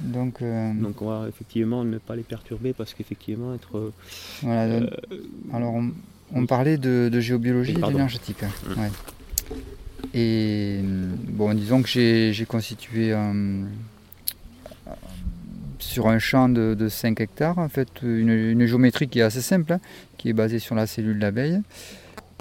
Donc, 0.00 0.42
euh, 0.42 0.72
donc 0.74 1.02
on 1.02 1.06
va 1.08 1.28
effectivement 1.28 1.82
ne 1.82 1.98
pas 1.98 2.14
les 2.14 2.22
perturber 2.22 2.72
parce 2.72 2.94
qu'effectivement 2.94 3.52
être. 3.52 3.92
voilà. 4.42 4.80
alors, 5.52 5.74
on, 6.32 6.46
parlait 6.46 6.78
de, 6.78 7.08
de 7.12 7.20
géobiologie 7.20 7.74
Oui, 7.76 7.82
et 7.84 7.88
d'énergétique. 7.88 8.44
hein. 8.44 8.50
Ouais. 8.80 9.56
Et 10.14 10.80
bon, 10.82 11.52
disons 11.54 11.82
que 11.82 11.88
j'ai 11.88 12.46
constitué 12.48 13.12
un- 13.12 13.64
sur 15.78 16.08
un 16.08 16.18
champ 16.18 16.48
de, 16.48 16.74
de 16.74 16.88
5 16.88 17.20
hectares, 17.20 17.58
en 17.58 17.68
fait, 17.68 17.88
une, 18.02 18.30
une 18.30 18.66
géométrie 18.66 19.08
qui 19.08 19.18
est 19.18 19.22
assez 19.22 19.42
simple, 19.42 19.72
hein, 19.74 19.80
qui 20.16 20.28
est 20.28 20.32
basée 20.32 20.58
sur 20.58 20.74
la 20.74 20.86
cellule 20.86 21.18
d'abeille. 21.18 21.60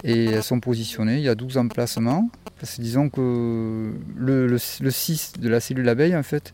Et 0.04 0.26
elles 0.26 0.44
sont 0.44 0.60
positionnées, 0.60 1.18
il 1.18 1.24
y 1.24 1.30
a 1.30 1.36
12 1.36 1.58
emplacements. 1.58 2.30
Parce 2.60 2.78
que 2.78 2.82
disons 2.82 3.10
que 3.10 3.92
le, 4.18 4.48
le, 4.48 4.58
le 4.82 4.92
6 4.92 5.34
de 5.40 5.50
la 5.50 5.60
cellule 5.60 5.86
d'abeille, 5.86 6.16
en 6.16 6.24
fait, 6.24 6.54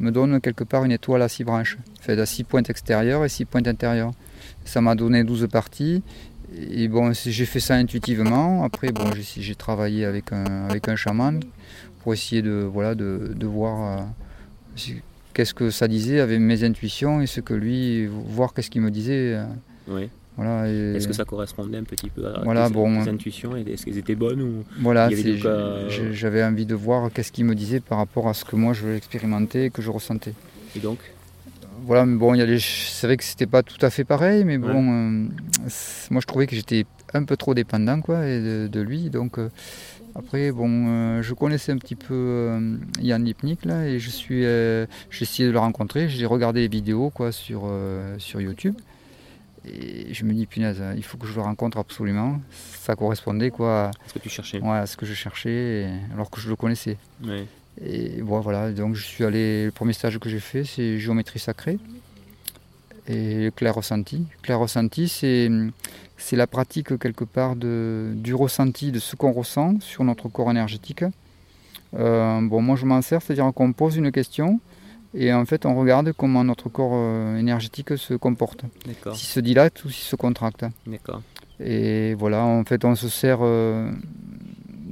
me 0.00 0.10
donne 0.10 0.40
quelque 0.40 0.64
part 0.64 0.84
une 0.84 0.92
étoile 0.92 1.20
à 1.22 1.28
6 1.28 1.44
branches, 1.44 1.76
faite 2.00 2.18
à 2.18 2.26
6 2.26 2.44
pointes 2.44 2.70
extérieures 2.70 3.24
et 3.24 3.28
6 3.28 3.44
pointes 3.44 3.68
intérieures. 3.68 4.12
Ça 4.64 4.80
m'a 4.80 4.94
donné 4.94 5.24
12 5.24 5.46
parties. 5.50 6.02
Et 6.70 6.88
bon, 6.88 7.12
j'ai 7.12 7.46
fait 7.46 7.60
ça 7.60 7.74
intuitivement. 7.74 8.64
Après, 8.64 8.92
bon, 8.92 9.04
j'ai 9.38 9.54
travaillé 9.54 10.04
avec 10.04 10.32
un, 10.32 10.68
avec 10.68 10.88
un 10.88 10.96
chaman 10.96 11.40
pour 12.02 12.12
essayer 12.12 12.42
de, 12.42 12.68
voilà, 12.72 12.94
de, 12.94 13.32
de 13.34 13.46
voir 13.46 14.00
euh, 14.00 14.82
qu'est-ce 15.34 15.54
que 15.54 15.70
ça 15.70 15.88
disait 15.88 16.20
avec 16.20 16.40
mes 16.40 16.64
intuitions 16.64 17.20
et 17.20 17.26
ce 17.26 17.40
que 17.40 17.54
lui, 17.54 18.06
voir 18.06 18.52
qu'est-ce 18.54 18.70
qu'il 18.70 18.82
me 18.82 18.90
disait. 18.90 19.34
euh, 19.34 19.44
Oui. 19.88 20.08
Voilà, 20.36 20.66
Est-ce 20.66 21.06
que 21.06 21.12
ça 21.12 21.26
correspondait 21.26 21.76
un 21.76 21.82
petit 21.84 22.08
peu 22.08 22.26
à 22.26 22.40
Voilà, 22.42 22.68
tes, 22.68 22.72
bon. 22.72 23.04
tes 23.04 23.10
intuitions 23.10 23.54
et 23.54 23.60
est-ce 23.70 23.84
qu'elles 23.84 23.98
étaient 23.98 24.14
bonnes 24.14 24.40
ou 24.40 24.64
voilà, 24.80 25.10
j'ai- 25.10 26.14
j'avais 26.14 26.42
envie 26.42 26.64
de 26.64 26.74
voir 26.74 27.10
qu'est-ce 27.12 27.30
qu'il 27.30 27.44
me 27.44 27.54
disait 27.54 27.80
par 27.80 27.98
rapport 27.98 28.26
à 28.30 28.32
ce 28.34 28.42
que 28.46 28.56
moi 28.56 28.72
je 28.72 28.88
expérimentais 28.88 29.66
et 29.66 29.70
que 29.70 29.82
je 29.82 29.90
ressentais. 29.90 30.32
et 30.74 30.78
donc? 30.80 30.98
Voilà, 31.84 32.06
mais 32.06 32.16
bon, 32.16 32.34
il 32.34 32.38
y 32.38 32.42
a 32.42 32.46
les- 32.46 32.56
que 32.58 33.24
c'était 33.24 33.46
pas 33.46 33.62
tout 33.62 33.84
à 33.84 33.90
fait 33.90 34.04
pareil, 34.04 34.44
mais 34.44 34.56
Ouais. 34.56 34.72
bon, 34.72 34.92
euh, 34.92 35.28
moi 36.10 36.20
je 36.20 36.26
trouvais 36.26 36.46
que 36.46 36.54
j'étais 36.54 36.86
un 37.14 37.24
peu 37.24 37.36
trop 37.36 37.54
dépendant 37.54 38.00
quoi, 38.00 38.26
et 38.26 38.40
de, 38.40 38.68
de 38.70 38.80
lui. 38.80 39.10
Donc 39.10 39.38
euh, 39.38 39.48
après, 40.14 40.52
bon, 40.52 40.86
euh, 40.88 41.22
je 41.22 41.34
connaissais 41.34 41.72
un 41.72 41.78
petit 41.78 41.96
peu 41.96 42.60
Yann 43.00 43.24
Lipnik 43.24 43.64
là, 43.64 43.86
et 43.86 43.98
je 43.98 44.10
suis, 44.10 44.42
j'ai 44.42 44.86
essayé 45.22 45.46
de 45.48 45.52
le 45.52 45.58
rencontrer. 45.58 46.08
J'ai 46.08 46.26
regardé 46.26 46.60
les 46.60 46.68
vidéos 46.68 47.10
quoi 47.10 47.32
sur 47.32 47.68
sur 48.18 48.40
YouTube, 48.40 48.74
et 49.66 50.12
je 50.14 50.24
me 50.24 50.32
dis 50.32 50.46
punaise, 50.46 50.82
il 50.96 51.02
faut 51.04 51.16
que 51.18 51.26
je 51.26 51.34
le 51.34 51.40
rencontre 51.42 51.78
absolument. 51.78 52.40
Ça 52.50 52.94
correspondait 52.94 53.50
quoi, 53.50 53.90
est-ce 54.06 54.14
que 54.14 54.18
tu 54.20 54.28
cherchais 54.28 54.60
ouais, 54.60 54.76
à 54.78 54.86
ce 54.86 54.96
que 54.96 55.06
je 55.06 55.14
cherchais, 55.14 55.88
alors 56.14 56.30
que 56.30 56.40
je 56.40 56.48
le 56.48 56.56
connaissais. 56.56 56.96
Ouais. 57.24 57.46
Et 57.80 58.20
bon, 58.22 58.40
voilà, 58.40 58.70
donc 58.72 58.94
je 58.94 59.02
suis 59.04 59.24
allé, 59.24 59.64
le 59.66 59.70
premier 59.70 59.92
stage 59.92 60.18
que 60.18 60.28
j'ai 60.28 60.40
fait, 60.40 60.64
c'est 60.64 60.98
géométrie 60.98 61.38
sacrée 61.38 61.78
et 63.08 63.50
clair 63.56 63.74
ressenti. 63.74 64.26
Clair 64.42 64.58
ressenti, 64.60 65.08
c'est, 65.08 65.50
c'est 66.16 66.36
la 66.36 66.46
pratique 66.46 66.98
quelque 66.98 67.24
part 67.24 67.56
de, 67.56 68.12
du 68.14 68.34
ressenti, 68.34 68.92
de 68.92 68.98
ce 69.00 69.16
qu'on 69.16 69.32
ressent 69.32 69.80
sur 69.80 70.04
notre 70.04 70.28
corps 70.28 70.50
énergétique. 70.50 71.04
Euh, 71.94 72.40
bon, 72.42 72.62
moi 72.62 72.76
je 72.76 72.86
m'en 72.86 73.02
sers, 73.02 73.20
c'est-à-dire 73.22 73.50
qu'on 73.54 73.72
pose 73.72 73.96
une 73.96 74.12
question 74.12 74.60
et 75.14 75.32
en 75.32 75.44
fait 75.44 75.66
on 75.66 75.74
regarde 75.74 76.12
comment 76.16 76.42
notre 76.44 76.68
corps 76.70 76.92
euh, 76.94 77.36
énergétique 77.36 77.98
se 77.98 78.14
comporte, 78.14 78.64
D'accord, 78.86 79.14
s'il 79.16 79.28
se 79.28 79.40
dilate 79.40 79.84
ou 79.84 79.90
s'il 79.90 80.04
se 80.04 80.16
contracte. 80.16 80.64
d'accord. 80.86 81.22
Et 81.60 82.14
voilà, 82.14 82.42
en 82.44 82.64
fait, 82.64 82.84
on 82.84 82.96
se 82.96 83.08
sert. 83.08 83.38
euh, 83.42 83.90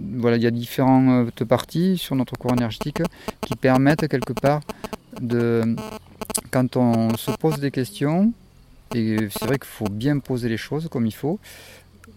voilà, 0.01 0.37
il 0.37 0.43
y 0.43 0.47
a 0.47 0.51
différentes 0.51 1.45
parties 1.45 1.99
sur 1.99 2.17
notre 2.17 2.37
corps 2.37 2.53
énergétique 2.53 3.03
qui 3.43 3.55
permettent 3.57 4.09
quelque 4.09 4.33
part 4.33 4.61
de. 5.21 5.77
Quand 6.51 6.77
on 6.77 7.17
se 7.17 7.31
pose 7.33 7.59
des 7.61 7.71
questions, 7.71 8.33
et 8.95 9.29
c'est 9.31 9.45
vrai 9.47 9.59
qu'il 9.59 9.69
faut 9.69 9.89
bien 9.89 10.19
poser 10.19 10.49
les 10.49 10.57
choses 10.57 10.89
comme 10.91 11.07
il 11.07 11.15
faut, 11.15 11.39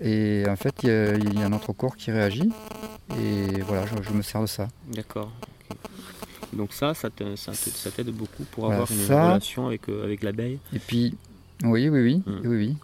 Et 0.01 0.43
en 0.49 0.55
fait, 0.55 0.73
il 0.83 0.89
y, 0.89 0.91
a, 0.91 1.15
il 1.15 1.39
y 1.39 1.43
a 1.43 1.49
notre 1.49 1.71
corps 1.71 1.95
qui 1.95 2.11
réagit. 2.11 2.49
Et 3.17 3.61
voilà, 3.61 3.85
je, 3.85 4.01
je 4.01 4.11
me 4.11 4.21
sers 4.23 4.41
de 4.41 4.47
ça. 4.47 4.67
D'accord. 4.91 5.31
Donc 6.51 6.73
ça, 6.73 6.93
ça 6.93 7.09
te- 7.09 7.35
ça 7.35 7.51
t'aide 7.91 8.09
beaucoup 8.09 8.43
pour 8.51 8.65
Voilà, 8.65 8.81
avoir 8.81 8.91
une 8.91 9.05
ça- 9.05 9.25
relation 9.27 9.67
avec, 9.67 9.87
euh, 9.89 10.03
avec 10.03 10.23
l'abeille? 10.23 10.59
Et 10.73 10.79
puis, 10.79 11.15
oui, 11.63 11.89
oui, 11.89 12.01
oui, 12.01 12.23
Mm. 12.25 12.47
oui, 12.47 12.57
oui, 12.57 12.75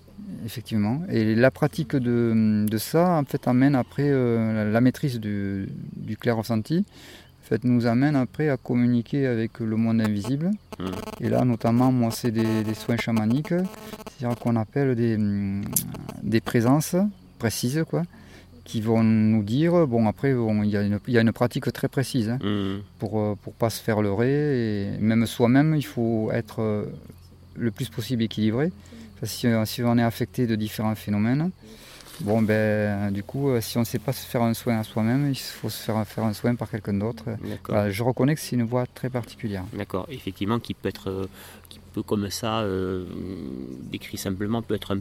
effectivement. 0.45 1.01
Et 1.09 1.35
la 1.35 1.51
pratique 1.51 1.95
de, 1.95 2.65
de 2.67 2.77
ça, 2.77 3.11
en 3.17 3.23
fait, 3.25 3.47
amène 3.47 3.75
après 3.75 4.09
euh, 4.09 4.53
la, 4.65 4.71
la 4.71 4.81
maîtrise 4.81 5.19
du, 5.19 5.67
du 5.95 6.17
clair 6.17 6.37
ressenti. 6.37 6.85
En 7.43 7.47
fait, 7.49 7.63
nous 7.63 7.87
amène 7.87 8.15
après 8.15 8.49
à 8.49 8.57
communiquer 8.57 9.25
avec 9.25 9.59
le 9.59 9.75
monde 9.75 10.01
invisible. 10.01 10.51
Mm. 10.79 10.85
Et 11.21 11.29
là, 11.29 11.43
notamment, 11.45 11.91
moi, 11.91 12.11
c'est 12.11 12.31
des, 12.31 12.63
des 12.63 12.73
soins 12.75 12.97
chamaniques, 12.97 13.49
c'est-à-dire 14.17 14.37
qu'on 14.37 14.55
appelle 14.55 14.95
des, 14.95 15.17
des 16.21 16.41
présences 16.41 16.95
précises, 17.39 17.83
quoi, 17.89 18.03
qui 18.65 18.81
vont 18.81 19.03
nous 19.03 19.41
dire, 19.41 19.87
bon, 19.87 20.07
après, 20.07 20.33
bon, 20.35 20.61
il 20.61 20.69
y, 20.69 20.77
a 20.77 20.83
une- 20.83 20.99
il 21.07 21.13
y 21.13 21.17
a 21.17 21.21
une 21.21 21.31
pratique 21.31 21.71
très 21.73 21.87
précise. 21.87 22.29
hein 22.29 22.37
Mm. 22.43 22.81
pour 22.99 23.19
ne 23.19 23.51
pas 23.57 23.71
se 23.71 23.81
faire 23.81 24.01
leurrer. 24.03 24.29
Et 24.93 24.97
même 24.99 25.25
soi-même, 25.25 25.73
il 25.75 25.85
faut 25.85 26.29
être 26.31 26.61
euh, 26.61 26.85
le 27.57 27.71
plus 27.71 27.89
possible 27.89 28.21
équilibré. 28.21 28.71
Parce 29.19 29.31
que 29.33 29.37
si, 29.39 29.47
euh, 29.47 29.65
si 29.65 29.83
on 29.83 29.97
est 29.97 30.03
affecté 30.03 30.47
de 30.47 30.55
différents 30.55 30.95
phénomènes, 30.95 31.51
bon 32.21 32.41
ben 32.41 33.11
du 33.11 33.23
coup, 33.23 33.49
euh, 33.49 33.61
si 33.61 33.77
on 33.77 33.81
ne 33.81 33.85
sait 33.85 33.99
pas 33.99 34.13
se 34.13 34.25
faire 34.25 34.41
un 34.43 34.53
soin 34.53 34.79
à 34.79 34.83
soi-même, 34.83 35.29
il 35.29 35.35
faut 35.35 35.69
se 35.69 35.83
faire 35.83 36.05
faire 36.07 36.23
un 36.23 36.33
soin 36.33 36.55
par 36.55 36.69
quelqu'un 36.69 36.93
d'autre. 36.93 37.25
Je 37.89 38.03
reconnais 38.03 38.35
que 38.35 38.41
c'est 38.41 38.55
une 38.55 38.63
voie 38.63 38.85
très 38.87 39.09
particulière. 39.09 39.63
D'accord. 39.73 40.05
Effectivement, 40.09 40.59
qui 40.59 40.73
peut 40.73 40.89
être, 40.89 41.09
euh, 41.09 41.25
qui 41.69 41.79
peut 41.93 42.03
comme 42.03 42.29
ça, 42.29 42.59
euh, 42.59 43.05
décrit 43.91 44.17
simplement, 44.17 44.61
peut 44.61 44.75
être 44.75 44.93
un 44.95 44.99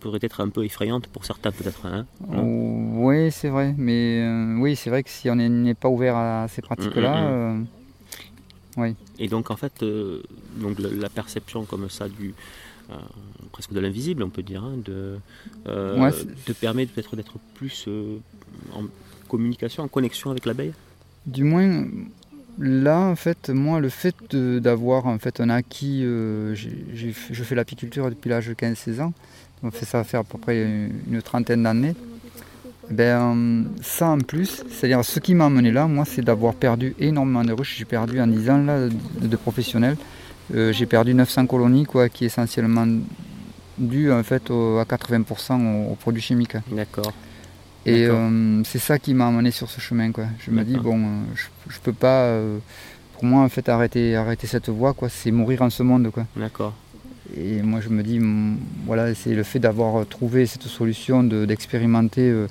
pourrait 0.00 0.18
être 0.22 0.40
un 0.40 0.48
peu 0.48 0.64
effrayante 0.64 1.06
pour 1.06 1.24
certains 1.24 1.52
peut-être. 1.52 1.86
Hein 1.86 2.06
oui, 2.28 3.30
c'est 3.30 3.48
vrai. 3.48 3.72
Mais 3.78 4.20
euh, 4.20 4.56
oui, 4.58 4.74
c'est 4.76 4.90
vrai 4.90 5.02
que 5.04 5.08
si 5.10 5.30
on 5.30 5.38
est- 5.38 5.48
n'est 5.48 5.74
pas 5.74 5.88
ouvert 5.88 6.16
à 6.16 6.48
ces 6.48 6.60
pratiques-là, 6.60 7.14
Mm, 7.14 7.60
mm, 7.60 7.66
euh, 8.78 8.92
Et 9.18 9.28
donc 9.28 9.50
en 9.50 9.56
fait, 9.56 9.82
euh, 9.82 10.22
donc 10.56 10.78
la 10.80 11.08
perception 11.08 11.64
comme 11.64 11.88
ça 11.88 12.08
du 12.08 12.28
euh, 12.30 12.32
presque 13.52 13.72
de 13.72 13.80
l'invisible, 13.80 14.22
on 14.22 14.30
peut 14.30 14.42
dire, 14.42 14.64
hein, 14.64 14.74
de, 14.84 15.16
euh, 15.66 15.98
Ouais, 15.98 16.10
te 16.44 16.52
permet 16.52 16.86
peut-être 16.86 17.16
d'être 17.16 17.34
plus 17.54 17.84
euh, 17.88 18.18
en 18.74 18.84
communication, 19.28 19.82
en 19.84 19.88
connexion 19.88 20.30
avec 20.30 20.46
l'abeille. 20.46 20.72
Du 21.26 21.44
moins, 21.44 21.86
là, 22.58 22.98
en 22.98 23.16
fait, 23.16 23.50
moi, 23.50 23.80
le 23.80 23.88
fait 23.88 24.34
d'avoir 24.34 25.06
en 25.06 25.18
fait 25.18 25.40
un 25.40 25.50
acquis, 25.50 26.00
euh, 26.02 26.54
je 26.54 27.42
fais 27.44 27.54
l'apiculture 27.54 28.08
depuis 28.08 28.30
l'âge 28.30 28.48
de 28.48 28.54
15-16 28.54 29.00
ans, 29.00 29.12
on 29.62 29.70
fait 29.70 29.86
ça 29.86 30.02
faire 30.02 30.20
à 30.20 30.24
peu 30.24 30.38
près 30.38 30.62
une, 30.62 30.92
une 31.10 31.22
trentaine 31.22 31.62
d'années. 31.62 31.94
Ben, 32.90 33.64
ça 33.80 34.08
en 34.08 34.18
plus, 34.18 34.64
c'est-à-dire 34.68 35.04
ce 35.04 35.20
qui 35.20 35.34
m'a 35.34 35.46
amené 35.46 35.70
là, 35.70 35.86
moi, 35.86 36.04
c'est 36.04 36.22
d'avoir 36.22 36.54
perdu 36.54 36.94
énormément 36.98 37.44
de 37.44 37.52
ruches. 37.52 37.76
J'ai 37.78 37.84
perdu 37.84 38.20
en 38.20 38.26
10 38.26 38.50
ans 38.50 38.58
là, 38.58 38.88
de, 38.88 39.26
de 39.26 39.36
professionnels. 39.36 39.96
Euh, 40.54 40.72
j'ai 40.72 40.86
perdu 40.86 41.14
900 41.14 41.46
colonies, 41.46 41.84
quoi, 41.84 42.08
qui 42.08 42.24
est 42.24 42.26
essentiellement 42.26 42.86
dû 43.78 44.12
en 44.12 44.22
fait 44.22 44.50
au- 44.50 44.78
à 44.78 44.84
80% 44.84 45.60
aux, 45.88 45.92
aux 45.92 45.94
produits 45.94 46.22
chimiques. 46.22 46.56
D'accord. 46.70 47.12
Et 47.86 48.06
euh, 48.06 48.62
c'est 48.64 48.78
ça 48.78 48.98
qui 48.98 49.12
m'a 49.14 49.26
amené 49.28 49.50
sur 49.50 49.68
ce 49.70 49.80
chemin. 49.80 50.12
Quoi. 50.12 50.26
Je 50.38 50.50
me 50.50 50.62
dis, 50.62 50.76
bon, 50.76 50.98
euh, 51.00 51.06
je, 51.34 51.46
je 51.74 51.80
peux 51.80 51.92
pas, 51.92 52.22
euh, 52.26 52.58
pour 53.14 53.24
moi, 53.24 53.42
en 53.42 53.48
fait, 53.48 53.68
arrêter, 53.68 54.14
arrêter 54.14 54.46
cette 54.46 54.68
voie, 54.68 54.92
quoi. 54.92 55.08
c'est 55.08 55.30
mourir 55.32 55.62
en 55.62 55.70
ce 55.70 55.82
monde. 55.82 56.10
Quoi. 56.12 56.26
D'accord. 56.36 56.74
Et 57.36 57.62
moi, 57.62 57.80
je 57.80 57.88
me 57.88 58.02
dis, 58.02 58.18
mm, 58.20 58.58
voilà, 58.86 59.14
c'est 59.14 59.34
le 59.34 59.42
fait 59.42 59.58
d'avoir 59.58 60.06
trouvé 60.06 60.44
cette 60.46 60.62
solution 60.64 61.24
de- 61.24 61.44
d'expérimenter 61.46 62.28
euh, 62.30 62.46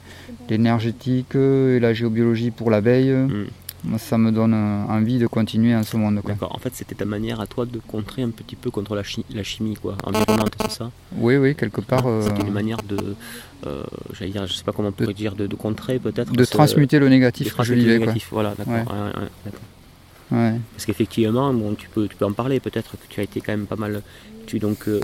l'énergétique 0.50 1.36
et 1.36 1.80
la 1.80 1.94
géobiologie 1.94 2.52
pour 2.52 2.70
l'abeille. 2.72 3.12
Mm. 3.12 3.46
Moi, 3.84 3.98
ça 3.98 4.18
me 4.18 4.32
donne 4.32 4.54
euh, 4.54 4.84
envie 4.94 5.18
de 5.18 5.26
continuer 5.28 5.76
en 5.76 5.82
ce 5.84 5.98
monde. 5.98 6.22
Quoi. 6.22 6.32
D'accord. 6.34 6.54
En 6.56 6.60
fait, 6.60 6.70
c'était 6.76 6.94
ta 6.96 7.06
manière 7.06 7.40
à 7.42 7.48
toi 7.48 7.66
de 7.66 7.80
contrer 7.80 8.22
un 8.22 8.30
petit 8.30 8.56
peu 8.56 8.70
contre 8.70 8.96
la, 8.96 9.04
chi- 9.04 9.26
la 9.34 9.42
chimie, 9.44 9.74
quoi, 9.76 9.98
environnante, 10.04 10.54
c'est 10.62 10.72
ça? 10.72 10.92
Oui, 11.18 11.38
oui, 11.38 11.56
quelque 11.56 11.82
part, 11.82 12.06
euh, 12.06 12.22
C'était 12.22 12.44
une 12.44 12.54
manière 12.54 12.78
de, 12.88 13.16
euh, 13.66 13.84
j'allais 14.14 14.32
dire, 14.32 14.46
je 14.46 14.54
sais 14.54 14.64
pas 14.64 14.72
comment 14.72 14.90
on 14.90 14.92
pourrait 14.92 15.16
dire, 15.16 15.34
de, 15.36 15.48
de 15.48 15.56
contrer 15.56 15.98
peut-être. 15.98 16.32
de 16.32 16.46
transmuter 16.46 17.00
le 17.00 17.06
de 17.06 17.10
négatif 17.10 17.46
que 17.46 17.50
je 17.50 17.56
transmuter 17.56 17.82
le 17.82 17.82
vivais. 17.88 17.98
Quoi. 17.98 18.06
négatif. 18.08 18.28
Voilà, 18.32 18.54
d'accord. 18.56 18.74
Ouais. 18.74 18.82
ouais, 18.82 19.06
ouais, 19.24 19.30
d'accord. 19.46 19.60
Ouais. 20.32 20.54
Parce 20.74 20.86
qu'effectivement, 20.86 21.54
bon, 21.54 21.74
tu, 21.76 21.90
peux, 21.90 22.08
tu 22.08 22.16
peux 22.16 22.26
en 22.26 22.32
parler 22.32 22.60
peut-être 22.60 22.92
que 22.92 23.06
tu 23.10 23.20
as 23.20 23.24
été 23.24 23.42
quand 23.42 23.52
même 23.52 23.66
pas 23.68 23.76
mal. 23.76 24.02
Tu 24.48 24.58
donc 24.60 24.88
euh, 24.88 25.00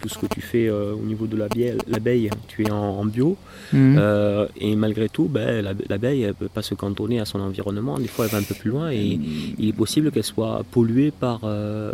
tout 0.00 0.08
ce 0.08 0.16
que 0.18 0.26
tu 0.26 0.40
fais 0.40 0.68
euh, 0.68 0.92
au 0.94 1.04
niveau 1.04 1.26
de 1.26 1.36
l'abeille, 1.36 2.30
tu 2.46 2.62
es 2.64 2.70
en, 2.70 2.76
en 2.76 3.04
bio 3.04 3.36
Mhm. 3.72 3.96
euh, 3.98 4.46
et 4.58 4.74
malgré 4.76 5.08
tout, 5.08 5.24
ben, 5.28 5.62
l'ab- 5.64 5.82
l'abeille 5.88 6.24
ne 6.26 6.32
peut 6.32 6.48
pas 6.48 6.62
se 6.62 6.74
cantonner 6.74 7.20
à 7.20 7.24
son 7.24 7.40
environnement. 7.40 7.98
Des 7.98 8.06
fois, 8.08 8.24
elle 8.26 8.30
va 8.32 8.38
un 8.38 8.42
peu 8.42 8.54
plus 8.54 8.70
loin 8.70 8.90
et 8.90 9.18
il 9.58 9.68
est 9.68 9.72
possible 9.72 10.10
qu'elle 10.12 10.24
soit 10.24 10.62
polluée 10.70 11.10
par 11.10 11.40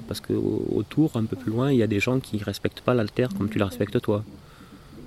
parce 0.09 0.21
que 0.21 0.33
au- 0.35 0.67
autour, 0.77 1.17
un 1.17 1.25
peu 1.25 1.37
plus 1.37 1.51
loin, 1.51 1.73
il 1.73 1.79
y 1.79 1.83
a 1.83 1.87
des 1.87 2.01
gens 2.01 2.21
qui 2.21 2.37
respectent 2.43 2.81
pas 2.83 2.95
l'altère 2.95 3.31
comme 3.37 3.49
tu 3.49 3.59
la 3.59 3.67
respectes 3.67 4.01
toi. 4.01 4.23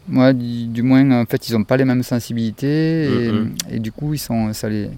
Moi, 0.07 0.33
du, 0.33 0.65
du 0.65 0.81
moins, 0.81 1.09
en 1.21 1.25
fait, 1.25 1.49
ils 1.49 1.53
n'ont 1.53 1.63
pas 1.63 1.77
les 1.77 1.85
mêmes 1.85 2.01
sensibilités 2.03 3.27
et, 3.27 3.31
et 3.75 3.79
du 3.79 3.91
coup, 3.91 4.13
ils 4.15 4.17
sont, 4.19 4.51
ça 4.53 4.67
les, 4.67 4.89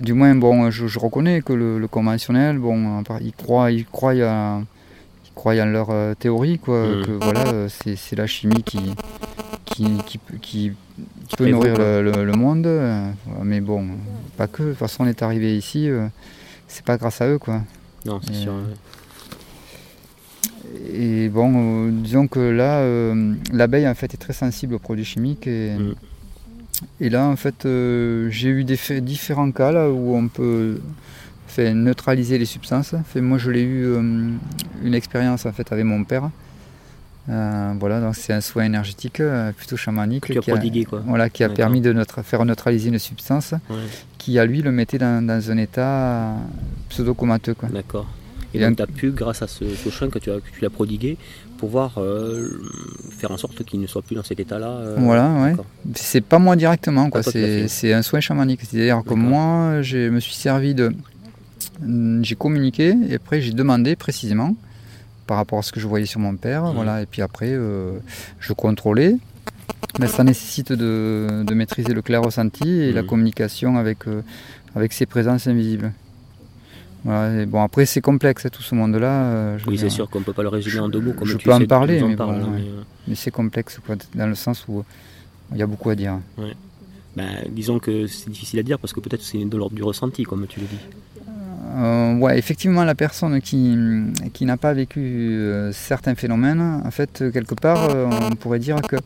du 0.00 0.12
moins, 0.12 0.34
bon, 0.34 0.70
je, 0.70 0.86
je 0.86 0.98
reconnais 0.98 1.42
que 1.42 1.52
le, 1.52 1.78
le 1.78 1.88
conventionnel, 1.88 2.58
bon, 2.58 3.02
ils 3.20 3.32
croient, 3.32 3.70
ils 3.70 3.84
croient, 3.86 4.12
à, 4.22 4.60
ils 5.24 5.32
croient 5.34 5.54
en 5.60 5.66
leur 5.66 5.88
euh, 5.90 6.14
théorie, 6.14 6.58
quoi, 6.58 6.86
Mhm. 6.86 7.04
que 7.06 7.10
voilà, 7.12 7.46
euh, 7.48 7.68
c'est, 7.68 8.16
la 8.16 8.26
chimie 8.26 8.62
qui, 8.62 8.78
qui, 9.64 9.84
qui, 10.06 10.18
peut- 10.18 10.36
qui, 10.40 10.72
qui 11.28 11.36
peut 11.36 11.44
prévaut, 11.44 11.50
nourrir 11.58 11.78
le, 11.78 12.02
le- 12.02 12.24
le 12.24 12.32
monde, 12.32 12.66
euh, 12.66 13.10
mais 13.42 13.60
bon, 13.60 13.86
pas 14.36 14.46
que. 14.46 14.62
De 14.62 14.68
toute 14.70 14.78
façon, 14.78 15.04
on 15.04 15.06
est 15.06 15.22
arrivé 15.22 15.56
ici, 15.56 15.88
c'est 16.68 16.84
pas 16.84 16.96
grâce 16.96 17.20
à 17.20 17.28
eux, 17.28 17.38
quoi. 17.38 17.62
Non, 18.04 18.20
c'est 18.26 18.34
sûr. 18.34 18.52
Et 20.92 21.28
bon, 21.28 21.88
disons 21.90 22.26
que 22.28 22.40
là, 22.40 22.82
l'abeille 23.52 23.88
en 23.88 23.94
fait 23.94 24.12
est 24.14 24.18
très 24.18 24.32
sensible 24.32 24.74
aux 24.74 24.78
produits 24.78 25.04
chimiques. 25.04 25.46
Et, 25.46 25.74
Mm. 25.76 25.94
Et 27.00 27.08
là, 27.08 27.24
en 27.26 27.36
fait, 27.36 27.64
euh, 27.64 28.28
j'ai 28.30 28.48
eu 28.48 28.64
des 28.64 28.78
différents 29.00 29.50
cas 29.52 29.72
là 29.72 29.90
où 29.90 30.14
on 30.14 30.28
peut 30.28 30.80
fait, 31.46 31.72
neutraliser 31.74 32.38
les 32.38 32.44
substances. 32.44 32.94
Fait, 33.06 33.20
moi, 33.20 33.38
je 33.38 33.50
l'ai 33.50 33.62
eu 33.62 33.84
euh, 33.86 34.00
une 34.82 34.94
expérience 34.94 35.46
en 35.46 35.52
fait 35.52 35.72
avec 35.72 35.84
mon 35.84 36.04
père. 36.04 36.30
Euh, 37.28 37.72
voilà, 37.80 38.00
donc 38.00 38.14
c'est 38.14 38.32
un 38.32 38.40
soin 38.40 38.64
énergétique 38.64 39.20
plutôt 39.56 39.76
chamanique 39.76 40.26
qui 40.26 40.38
a, 40.38 40.42
prodigué, 40.42 40.84
quoi. 40.84 41.02
voilà, 41.04 41.28
qui 41.28 41.42
a 41.42 41.48
permis 41.48 41.80
de 41.80 41.92
neutra- 41.92 42.22
faire 42.22 42.44
neutraliser 42.44 42.88
une 42.90 43.00
substance 43.00 43.52
Ouais, 43.68 43.76
qui, 44.16 44.38
à 44.38 44.46
lui, 44.46 44.62
le 44.62 44.70
mettait 44.70 44.98
dans, 44.98 45.26
dans 45.26 45.50
un 45.50 45.56
état 45.56 46.34
pseudo-comateux. 46.88 47.56
D'accord. 47.72 48.06
Et 48.54 48.58
Et 48.58 48.60
donc, 48.64 48.76
tu 48.76 48.82
as 48.82 48.86
pu, 48.86 49.10
grâce 49.10 49.42
à 49.42 49.48
ce, 49.48 49.64
chemin 49.90 50.08
que 50.10 50.20
tu 50.20 50.30
as, 50.30 50.36
que 50.36 50.56
tu 50.56 50.64
as 50.64 50.70
prodigué, 50.70 51.16
pouvoir 51.56 51.94
euh, 51.98 52.48
faire 53.10 53.30
en 53.30 53.36
sorte 53.36 53.64
qu'il 53.64 53.80
ne 53.80 53.86
soit 53.86 54.02
plus 54.02 54.14
dans 54.16 54.22
cet 54.22 54.38
état-là. 54.40 54.68
euh, 54.68 54.96
Voilà, 54.98 55.28
ouais. 55.42 55.54
C'est 55.94 56.20
pas 56.20 56.38
moi 56.38 56.56
directement, 56.56 57.10
quoi. 57.10 57.22
C'est 57.22 57.92
un 57.92 58.02
soin 58.02 58.20
chamanique. 58.20 58.60
C'est-à-dire 58.62 59.02
que 59.06 59.14
moi, 59.14 59.82
je 59.82 60.08
me 60.10 60.20
suis 60.20 60.34
servi 60.34 60.74
de. 60.74 60.92
Hmm, 61.82 62.22
J'ai 62.24 62.36
communiqué 62.36 62.94
et 63.08 63.14
après 63.16 63.40
j'ai 63.42 63.52
demandé 63.52 63.96
précisément 63.96 64.54
par 65.26 65.36
rapport 65.36 65.58
à 65.58 65.62
ce 65.62 65.72
que 65.72 65.80
je 65.80 65.86
voyais 65.86 66.06
sur 66.06 66.20
mon 66.20 66.36
père. 66.36 66.64
Mhm. 66.64 66.74
Voilà, 66.74 67.02
et 67.02 67.06
puis 67.06 67.20
après, 67.22 67.50
euh, 67.50 67.98
je 68.40 68.52
contrôlais. 68.52 69.16
Mais 69.98 70.06
ça 70.06 70.22
nécessite 70.24 70.72
de, 70.72 71.42
de 71.44 71.54
maîtriser 71.54 71.92
le 71.92 72.02
clair 72.02 72.22
ressenti 72.22 72.68
et 72.68 72.92
la 72.92 73.02
Mhm. 73.02 73.08
communication 73.08 73.76
avec, 73.76 74.06
euh, 74.06 74.22
avec 74.74 74.92
ces 74.92 75.06
présences 75.06 75.46
invisibles. 75.48 75.92
Voilà, 77.04 77.42
et 77.42 77.46
bon, 77.46 77.62
après, 77.62 77.86
c'est 77.86 78.00
complexe, 78.00 78.46
hein, 78.46 78.48
tout 78.52 78.62
ce 78.62 78.74
monde-là. 78.74 79.06
euh, 79.24 79.58
Oui, 79.66 79.78
c'est 79.78 79.90
sûr 79.90 80.08
qu'on 80.10 80.20
ne 80.20 80.24
peut 80.24 80.32
pas 80.32 80.42
le 80.42 80.48
résumer 80.48 80.80
en 80.80 80.88
deux 80.88 81.00
mots 81.00 81.12
comme 81.12 81.28
je 81.28 81.36
tu 81.36 81.44
peux 81.44 81.52
en 81.54 81.64
parler, 81.66 82.00
nous 82.00 82.06
en 82.06 82.08
mais 82.10 82.16
parles, 82.16 82.40
bon, 82.40 82.46
hein, 82.46 82.52
ouais. 82.54 82.60
mais, 82.60 82.68
euh, 82.68 82.82
Mais 83.08 83.14
c'est 83.14 83.30
complexe, 83.30 83.78
quoi, 83.84 83.94
dans 84.14 84.26
le 84.26 84.34
sens 84.34 84.64
où 84.68 84.84
il 85.52 85.58
y 85.58 85.62
a 85.62 85.66
beaucoup 85.66 85.90
à 85.90 85.94
dire. 85.94 86.18
ben, 87.16 87.26
disons 87.50 87.78
que 87.78 88.06
c'est 88.08 88.28
difficile 88.30 88.58
à 88.58 88.62
dire 88.64 88.78
parce 88.78 88.92
que 88.92 89.00
peut-être 89.00 89.22
c'est 89.22 89.38
de 89.44 89.56
l'ordre 89.56 89.76
du 89.76 89.82
ressenti, 89.84 90.24
comme 90.24 90.46
tu 90.48 90.60
le 90.60 90.66
dis. 90.66 90.78
Euh, 91.78 92.16
ouais, 92.16 92.38
effectivement, 92.38 92.84
la 92.84 92.94
personne 92.94 93.40
qui, 93.40 93.76
qui 94.32 94.44
n'a 94.44 94.56
pas 94.56 94.72
vécu 94.72 95.00
euh, 95.00 95.70
certains 95.72 96.14
phénomènes, 96.14 96.80
en 96.84 96.90
fait, 96.90 97.22
quelque 97.32 97.54
part, 97.54 97.94
on 98.30 98.34
pourrait 98.34 98.58
dire 98.58 98.80
que 98.82 98.96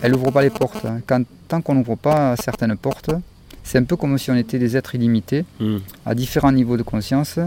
elle 0.00 0.12
n'ouvre 0.12 0.30
pas 0.32 0.42
les 0.42 0.50
portes. 0.50 0.86
Quand, 1.06 1.22
tant 1.48 1.60
qu'on 1.60 1.74
n'ouvre 1.74 1.96
pas 1.96 2.34
certaines 2.36 2.76
portes, 2.76 3.10
c'est 3.64 3.78
un 3.78 3.84
peu 3.84 3.96
comme 3.96 4.16
si 4.18 4.30
on 4.30 4.36
était 4.36 4.58
des 4.58 4.76
êtres 4.76 4.94
illimités, 4.94 5.44
Hmm. 5.60 5.78
à 6.06 6.14
différents 6.14 6.52
niveaux 6.52 6.76
de 6.76 6.82
conscience, 6.82 7.38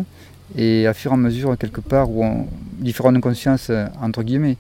et 0.58 0.86
à 0.88 0.94
fur 0.94 1.12
et 1.12 1.14
à 1.16 1.18
mesure, 1.18 1.58
quelque 1.58 1.82
part, 1.82 2.10
où 2.10 2.24
on, 2.24 2.48
différents 2.80 3.12
de 3.12 3.20
conscience, 3.20 3.68
euh, 3.70 3.88
entre 4.02 4.24
guillemets, 4.24 4.58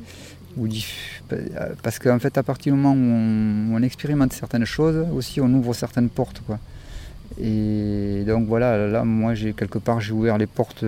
parce 1.83 1.99
qu'en 1.99 2.19
fait, 2.19 2.37
à 2.37 2.43
partir 2.43 2.73
du 2.73 2.79
moment 2.79 2.93
où 2.95 3.75
on, 3.75 3.81
expérimente 3.83 4.33
certaines 4.33 4.65
choses, 4.65 5.05
aussi, 5.13 5.41
on 5.41 5.49
ouvre 5.53 5.73
certaines 5.73 6.09
portes, 6.09 6.41
quoi. 6.47 6.59
Et 7.41 8.23
donc 8.25 8.47
voilà, 8.47 8.87
là, 8.87 9.03
moi, 9.03 9.33
j'ai 9.35 9.53
quelque 9.53 9.79
part, 9.79 9.99
j'ai 9.99 10.13
ouvert 10.13 10.37
les 10.37 10.47
portes 10.47 10.85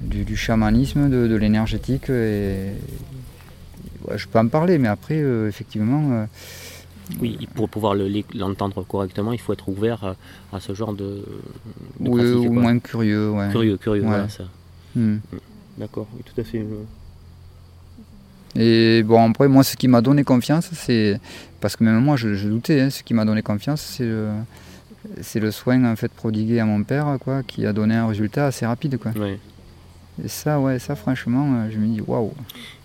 du, 0.00 0.24
du 0.24 0.36
chamanisme, 0.36 1.08
de, 1.08 1.28
de 1.28 1.36
l'énergétique, 1.36 2.10
et 2.10 2.72
je 4.14 4.26
peux 4.26 4.38
en 4.38 4.48
parler, 4.48 4.78
mais 4.78 4.88
après, 4.88 5.16
euh, 5.18 5.48
effectivement. 5.48 6.10
euh, 6.12 6.24
Oui, 7.20 7.36
pour 7.54 7.68
pouvoir 7.68 7.94
le- 7.94 8.08
l'entendre 8.34 8.82
correctement, 8.84 9.32
il 9.32 9.40
faut 9.40 9.52
être 9.52 9.68
ouvert 9.68 10.02
à, 10.52 10.56
à 10.56 10.60
ce 10.60 10.72
genre 10.74 10.94
de, 10.94 11.24
de 12.00 12.08
oui, 12.08 12.20
pratique, 12.22 12.48
quoi. 12.52 12.62
moins 12.62 12.78
curieux, 12.78 13.30
ouais. 13.30 13.48
Curieux, 13.50 13.76
curieux, 13.76 14.02
Ouais. 14.02 14.08
voilà 14.08 14.28
ça. 14.28 14.44
Hmm. 14.96 15.16
D'accord, 15.76 16.06
oui, 16.16 16.22
tout 16.24 16.40
à 16.40 16.44
fait. 16.44 16.64
Et 18.56 19.02
bon, 19.02 19.28
après, 19.30 19.48
moi, 19.48 19.64
ce 19.64 19.76
qui 19.76 19.88
m'a 19.88 20.00
donné 20.00 20.22
confiance, 20.24 20.68
c'est. 20.72 21.20
Parce 21.60 21.76
que 21.76 21.84
même 21.84 21.98
moi, 22.00 22.16
je, 22.16 22.34
je 22.34 22.48
doutais, 22.48 22.80
hein, 22.80 22.90
ce 22.90 23.02
qui 23.02 23.12
m'a 23.14 23.24
donné 23.24 23.42
confiance, 23.42 23.80
c'est 23.80 24.04
le. 24.06 24.28
C'est 25.20 25.40
le 25.40 25.50
soin 25.50 25.84
en 25.84 25.96
fait 25.96 26.10
prodigué 26.10 26.60
à 26.60 26.64
mon 26.64 26.82
père, 26.82 27.18
quoi, 27.20 27.42
qui 27.42 27.66
a 27.66 27.74
donné 27.74 27.94
un 27.94 28.06
résultat 28.06 28.46
assez 28.46 28.64
rapide, 28.64 28.96
quoi. 28.98 29.10
ouais. 29.20 29.38
Et 30.22 30.28
ça, 30.28 30.60
ouais, 30.60 30.78
ça, 30.78 30.94
franchement, 30.94 31.54
euh, 31.56 31.70
je 31.72 31.78
me 31.78 31.86
dis, 31.88 32.00
waouh. 32.00 32.32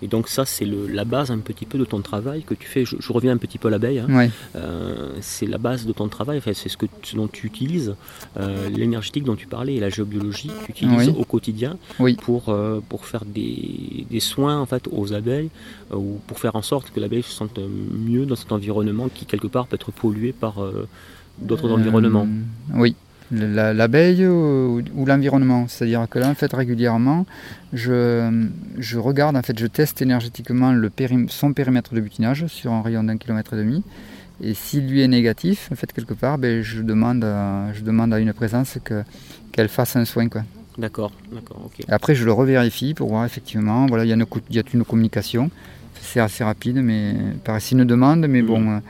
Et 0.01 0.07
donc 0.07 0.27
ça, 0.29 0.45
c'est 0.45 0.65
la 0.65 1.05
base 1.05 1.29
un 1.29 1.37
petit 1.37 1.65
peu 1.67 1.77
de 1.77 1.85
ton 1.85 2.01
travail 2.01 2.41
que 2.41 2.55
tu 2.55 2.65
fais. 2.67 2.85
Je, 2.85 2.95
je 2.99 3.13
reviens 3.13 3.33
un 3.33 3.37
petit 3.37 3.59
peu 3.59 3.67
à 3.67 3.71
l'abeille. 3.71 3.99
hein. 3.99 4.07
Ouais, 4.09 4.31
Euh, 4.55 5.11
c'est 5.21 5.45
la 5.45 5.59
base 5.59 5.85
de 5.85 5.91
ton 5.93 6.07
travail, 6.07 6.39
enfin, 6.39 6.53
c'est 6.55 6.69
ce, 6.69 6.77
que, 6.77 6.87
ce 7.03 7.15
dont 7.15 7.27
tu 7.27 7.45
utilises, 7.45 7.93
euh, 8.39 8.67
l'énergétique 8.69 9.25
dont 9.25 9.35
tu 9.35 9.45
parlais 9.45 9.75
et 9.75 9.79
la 9.79 9.89
géobiologie, 9.89 10.49
tu 10.65 10.71
utilises 10.71 11.09
Oui. 11.09 11.15
au 11.19 11.23
quotidien 11.23 11.77
Oui. 11.99 12.15
pour, 12.15 12.49
euh, 12.49 12.79
pour 12.89 13.05
faire 13.05 13.25
des, 13.25 14.05
des 14.09 14.19
soins 14.19 14.59
en 14.59 14.65
fait, 14.65 14.87
aux 14.91 15.13
abeilles 15.13 15.49
ou 15.93 16.19
pour 16.25 16.39
faire 16.39 16.55
en 16.55 16.63
sorte 16.63 16.89
que 16.91 16.99
l'abeille 16.99 17.23
se 17.23 17.31
sente 17.31 17.59
mieux 17.59 18.25
dans 18.25 18.35
cet 18.37 18.51
environnement 18.51 19.07
qui 19.13 19.25
quelque 19.25 19.47
part 19.47 19.67
peut 19.67 19.75
être 19.75 19.91
pollué 19.91 20.31
par 20.33 20.55
d'autres 21.39 21.69
environnements. 21.71 22.27
Oui, 22.73 22.95
l'abeille 23.31 24.25
ou, 24.27 24.81
ou 24.95 25.05
l'environnement. 25.05 25.67
C'est-à-dire 25.67 26.07
que 26.09 26.19
là, 26.19 26.29
en 26.29 26.35
fait, 26.35 26.51
régulièrement, 26.53 27.25
je, 27.73 28.47
je 28.77 28.97
regarde, 28.97 29.35
en 29.37 29.41
fait, 29.41 29.57
je 29.59 29.67
teste 29.67 30.01
énergétiquement 30.01 30.71
le 30.71 30.89
périm- 30.89 31.29
son 31.29 31.53
périmètre 31.53 31.93
de 31.93 32.01
butinage 32.01 32.47
sur 32.47 32.71
un 32.71 32.81
rayon 32.81 33.03
d'un 33.03 33.17
kilomètre 33.17 33.53
et 33.53 33.57
demi. 33.57 33.83
Et 34.41 34.53
s'il 34.53 34.87
lui 34.87 35.01
est 35.01 35.07
négatif, 35.07 35.69
en 35.71 35.75
fait, 35.75 35.91
quelque 35.91 36.13
part, 36.13 36.37
ben, 36.37 36.61
je, 36.61 36.81
demande 36.81 37.23
à, 37.23 37.73
je 37.73 37.81
demande 37.81 38.13
à 38.13 38.19
une 38.19 38.31
présence 38.33 38.77
que, 38.83 39.03
qu'elle 39.51 39.67
fasse 39.67 39.95
un 39.97 40.05
soin. 40.05 40.29
Quoi. 40.29 40.43
D'accord, 40.77 41.11
d'accord, 41.33 41.61
ok. 41.65 41.85
Après, 41.89 42.15
je 42.15 42.23
le 42.23 42.31
revérifie 42.31 42.93
pour 42.93 43.09
voir 43.09 43.25
effectivement, 43.25 43.85
voilà, 43.87 44.05
il 44.05 44.07
y, 44.07 44.11
y 44.11 44.59
a 44.59 44.63
une 44.73 44.85
communication. 44.85 45.51
C'est 46.01 46.21
assez 46.21 46.43
rapide, 46.45 46.77
mais 46.81 47.13
par 47.43 47.57
une 47.73 47.83
demande, 47.83 48.25
mais 48.29 48.41
Mhm. 48.41 48.47
bon, 48.47 48.81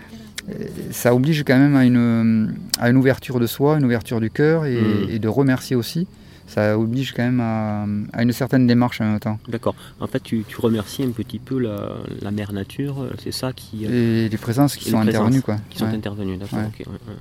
ça 0.92 1.14
oblige 1.14 1.44
quand 1.44 1.58
même 1.58 1.76
à 1.76 1.86
une, 1.86 2.56
à 2.80 2.90
une 2.90 2.98
ouverture 2.98 3.40
de 3.40 3.48
soi, 3.48 3.78
une 3.78 3.86
ouverture 3.86 4.20
du 4.20 4.30
cœur 4.30 4.66
et, 4.66 4.80
et 5.10 5.20
de 5.20 5.28
remercier 5.28 5.76
aussi. 5.76 6.08
Ça 6.48 6.80
oblige 6.80 7.14
quand 7.14 7.22
même 7.22 7.40
à, 7.42 7.86
à 8.12 8.24
une 8.24 8.32
certaine 8.32 8.66
démarche 8.66 9.02
en 9.02 9.06
même 9.06 9.20
temps. 9.20 9.38
D'accord. 9.48 9.76
En 10.00 10.08
fait, 10.08 10.20
tu, 10.22 10.44
tu 10.48 10.60
remercies 10.60 11.04
un 11.04 11.12
petit 11.12 11.38
peu 11.38 11.60
la, 11.60 11.92
la 12.24 12.32
mère 12.32 12.54
nature, 12.54 13.08
c'est 13.24 13.32
ça 13.32 13.54
qui, 13.54 13.86
euh, 13.86 14.26
Et 14.26 14.30
les 14.30 14.38
présences 14.38 14.76
qui 14.76 14.90
sont 14.90 14.98
intervenues, 15.00 15.44
quoi. 15.44 15.58
qui 15.70 15.78
sont 15.78 15.86
intervenues. 15.86 16.38
D'accord, 16.38 16.58
Ouais. 16.60 16.84
ouais. 16.88 17.16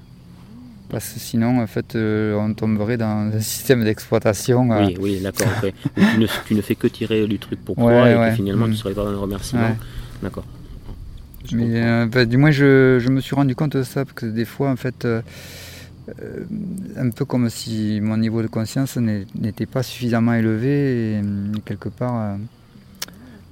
Parce 0.89 1.13
que 1.13 1.21
sinon, 1.21 1.61
en 1.61 1.67
fait, 1.67 1.95
euh, 1.95 2.35
on 2.37 2.55
tomberait 2.55 2.97
dans 2.97 3.31
un 3.35 3.41
système 3.41 3.85
d'exploitation. 3.85 4.73
euh, 4.73 4.87
Oui, 4.87 4.97
oui, 4.99 5.21
d'accord. 5.21 5.47
tu, 5.95 6.19
ne, 6.19 6.27
tu 6.47 6.55
ne 6.55 6.63
fais 6.63 6.75
que 6.77 6.87
tirer 6.87 7.27
du 7.27 7.39
truc 7.39 7.63
pour 7.63 7.77
toi 7.77 8.09
et 8.11 8.31
que 8.31 8.37
finalement 8.37 8.65
tu 8.65 8.71
mm. 8.71 8.73
ne 8.73 8.79
serais 8.79 8.95
pas 8.95 9.05
dans 9.05 9.11
le 9.11 9.19
remerciement. 9.19 9.77
D'accord. 10.23 10.45
Mais 11.53 11.83
euh, 11.83 12.07
bah, 12.07 12.25
du 12.25 12.37
moins, 12.37 12.51
je, 12.51 12.99
je 13.01 13.09
me 13.09 13.21
suis 13.21 13.35
rendu 13.35 13.55
compte 13.55 13.77
de 13.77 13.83
ça, 13.83 14.05
parce 14.05 14.15
que 14.15 14.27
des 14.27 14.45
fois, 14.45 14.71
en 14.71 14.77
fait, 14.77 15.05
euh, 15.05 15.23
euh, 16.23 16.45
un 16.97 17.11
peu 17.11 17.25
comme 17.25 17.49
si 17.51 18.01
mon 18.03 18.17
niveau 18.17 18.43
de 18.43 18.47
conscience 18.49 18.97
n'était 18.97 19.67
pas 19.67 19.83
suffisamment 19.83 20.35
élevé, 20.35 21.15
et, 21.15 21.21
quelque 21.65 21.89
part, 21.89 22.37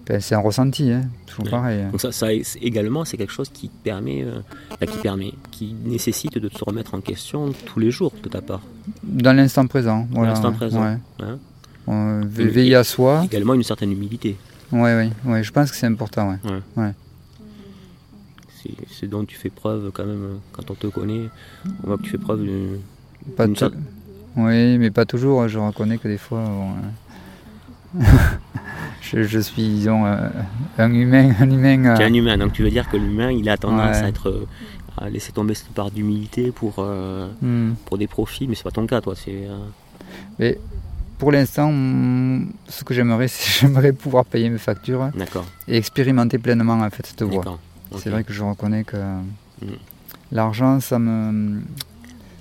ben, 0.07 0.21
c'est 0.21 0.35
un 0.35 0.41
ressenti, 0.41 0.91
hein, 0.93 1.03
toujours 1.27 1.45
Ouais. 1.45 1.51
pareil. 1.51 1.85
Donc 1.91 2.01
ça, 2.01 2.13
ça 2.13 2.29
également, 2.33 3.05
c'est 3.05 3.17
quelque 3.17 3.33
chose 3.33 3.49
qui 3.49 3.69
permet, 3.69 4.23
euh, 4.25 4.41
qui 4.87 4.99
permet, 4.99 5.33
qui 5.51 5.75
nécessite 5.85 6.39
de 6.39 6.49
se 6.49 6.65
remettre 6.65 6.95
en 6.95 7.01
question 7.01 7.53
tous 7.65 7.81
les 7.81 7.91
jours 7.91 8.13
de 8.23 8.29
ta 8.29 8.41
part. 8.41 8.63
Dans 9.03 9.33
l'instant 9.33 9.67
présent. 9.67 10.07
Voilà, 10.11 10.31
l'instant 10.31 10.53
présent, 10.53 10.83
ouais. 10.83 10.97
hein. 11.21 12.21
Veiller 12.27 12.75
à 12.75 12.85
soi, 12.85 13.23
Également 13.25 13.55
une 13.55 13.63
certaine 13.63 13.93
humilité. 13.93 14.37
ouais, 14.73 14.81
ouais, 14.81 15.11
ouais, 15.25 15.43
je 15.43 15.53
pense 15.53 15.71
que 15.71 15.77
c'est 15.77 15.87
important. 15.87 16.37
Ouais. 16.77 16.93
C'est 18.89 18.95
c'est 18.95 19.07
dont 19.09 19.25
tu 19.25 19.37
fais 19.37 19.51
preuve 19.51 19.91
quand 19.93 20.05
même 20.05 20.41
quand 20.53 20.71
on 20.71 20.75
te 20.75 20.87
connaît. 20.87 21.29
On 21.85 21.87
voit 21.89 21.97
que 21.99 22.03
tu 22.03 22.11
fais 22.11 22.19
preuve 22.19 22.43
d'une 22.43 22.79
Pas 23.37 23.47
Une 23.47 23.57
sorte- 23.57 23.75
Oui, 24.37 24.79
mais 24.79 24.91
pas 24.91 25.05
toujours. 25.05 25.43
hein, 25.43 25.49
Je 25.49 25.59
reconnais 25.59 25.99
que 25.99 26.09
des 26.09 26.19
fois, 26.19 26.43
bon, 26.45 26.71
euh, 27.99 28.03
je, 29.01 29.23
je 29.23 29.39
suis, 29.39 29.63
disons, 29.63 30.05
euh, 30.07 30.29
un 30.79 30.93
humain. 30.93 31.33
Un 31.41 31.51
humain 31.51 31.95
Tu 31.97 32.03
es 32.03 32.05
euh, 32.05 32.09
un 32.09 32.15
humain, 32.15 32.39
donc 32.39 32.53
tu 32.53 32.63
veux 32.63 32.71
dire 32.71 32.89
que 32.89 32.97
l'humain, 32.97 33.31
il 33.31 33.49
a 33.49 33.57
tendance 33.57 33.97
Ouais. 33.97 34.03
à 34.05 34.09
être 34.09 34.29
euh, 34.29 34.47
à 34.99 35.09
laisser 35.11 35.33
tomber 35.33 35.55
cette 35.55 35.69
part 35.71 35.91
d'humilité 35.91 36.51
pour, 36.53 36.83
hmm. 37.43 37.73
pour 37.85 37.99
des 37.99 38.07
profits, 38.07 38.47
mais 38.49 38.55
c'est 38.55 38.65
pas 38.65 38.71
ton 38.71 38.87
cas, 38.87 39.01
toi. 39.03 39.15
C'est 39.15 39.47
euh, 40.41 40.53
Pour 41.19 41.33
l'instant, 41.33 41.71
ce 42.69 42.83
que 42.85 42.95
j'aimerais, 42.95 43.29
c'est 43.33 43.61
j'aimerais 43.61 43.93
pouvoir 43.93 44.25
payer 44.25 44.49
mes 44.49 44.59
factures 44.59 45.11
et 45.69 45.77
expérimenter 45.77 46.39
pleinement 46.39 46.75
en 46.81 46.91
fait 46.91 47.07
cette 47.07 47.23
voie. 47.23 47.59
C'est 47.99 48.11
vrai 48.11 48.25
que 48.25 48.33
je 48.33 48.43
reconnais 48.43 48.85
que 48.85 48.97
Mm. 49.63 49.67
l'argent, 50.33 50.81
ça 50.81 50.99
me, 50.99 51.61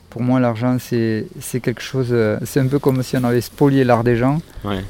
pour 0.10 0.22
moi, 0.22 0.40
l'argent, 0.40 0.78
c'est 0.80 1.28
quelque 1.62 1.82
chose. 1.82 2.10
euh, 2.12 2.38
C'est 2.44 2.60
un 2.60 2.68
peu 2.68 2.80
comme 2.80 3.02
si 3.04 3.16
on 3.16 3.24
avait 3.24 3.42
spolié 3.42 3.84
l'art 3.86 4.04
des 4.04 4.18
gens 4.18 4.42
Ouais, 4.66 4.84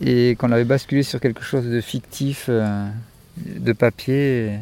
et 0.00 0.34
qu'on 0.38 0.48
l'avait 0.48 0.64
basculé 0.64 1.02
sur 1.04 1.20
quelque 1.20 1.42
chose 1.42 1.64
de 1.66 1.80
fictif, 1.80 2.46
euh, 2.48 2.88
de 3.36 3.72
papier. 3.72 4.58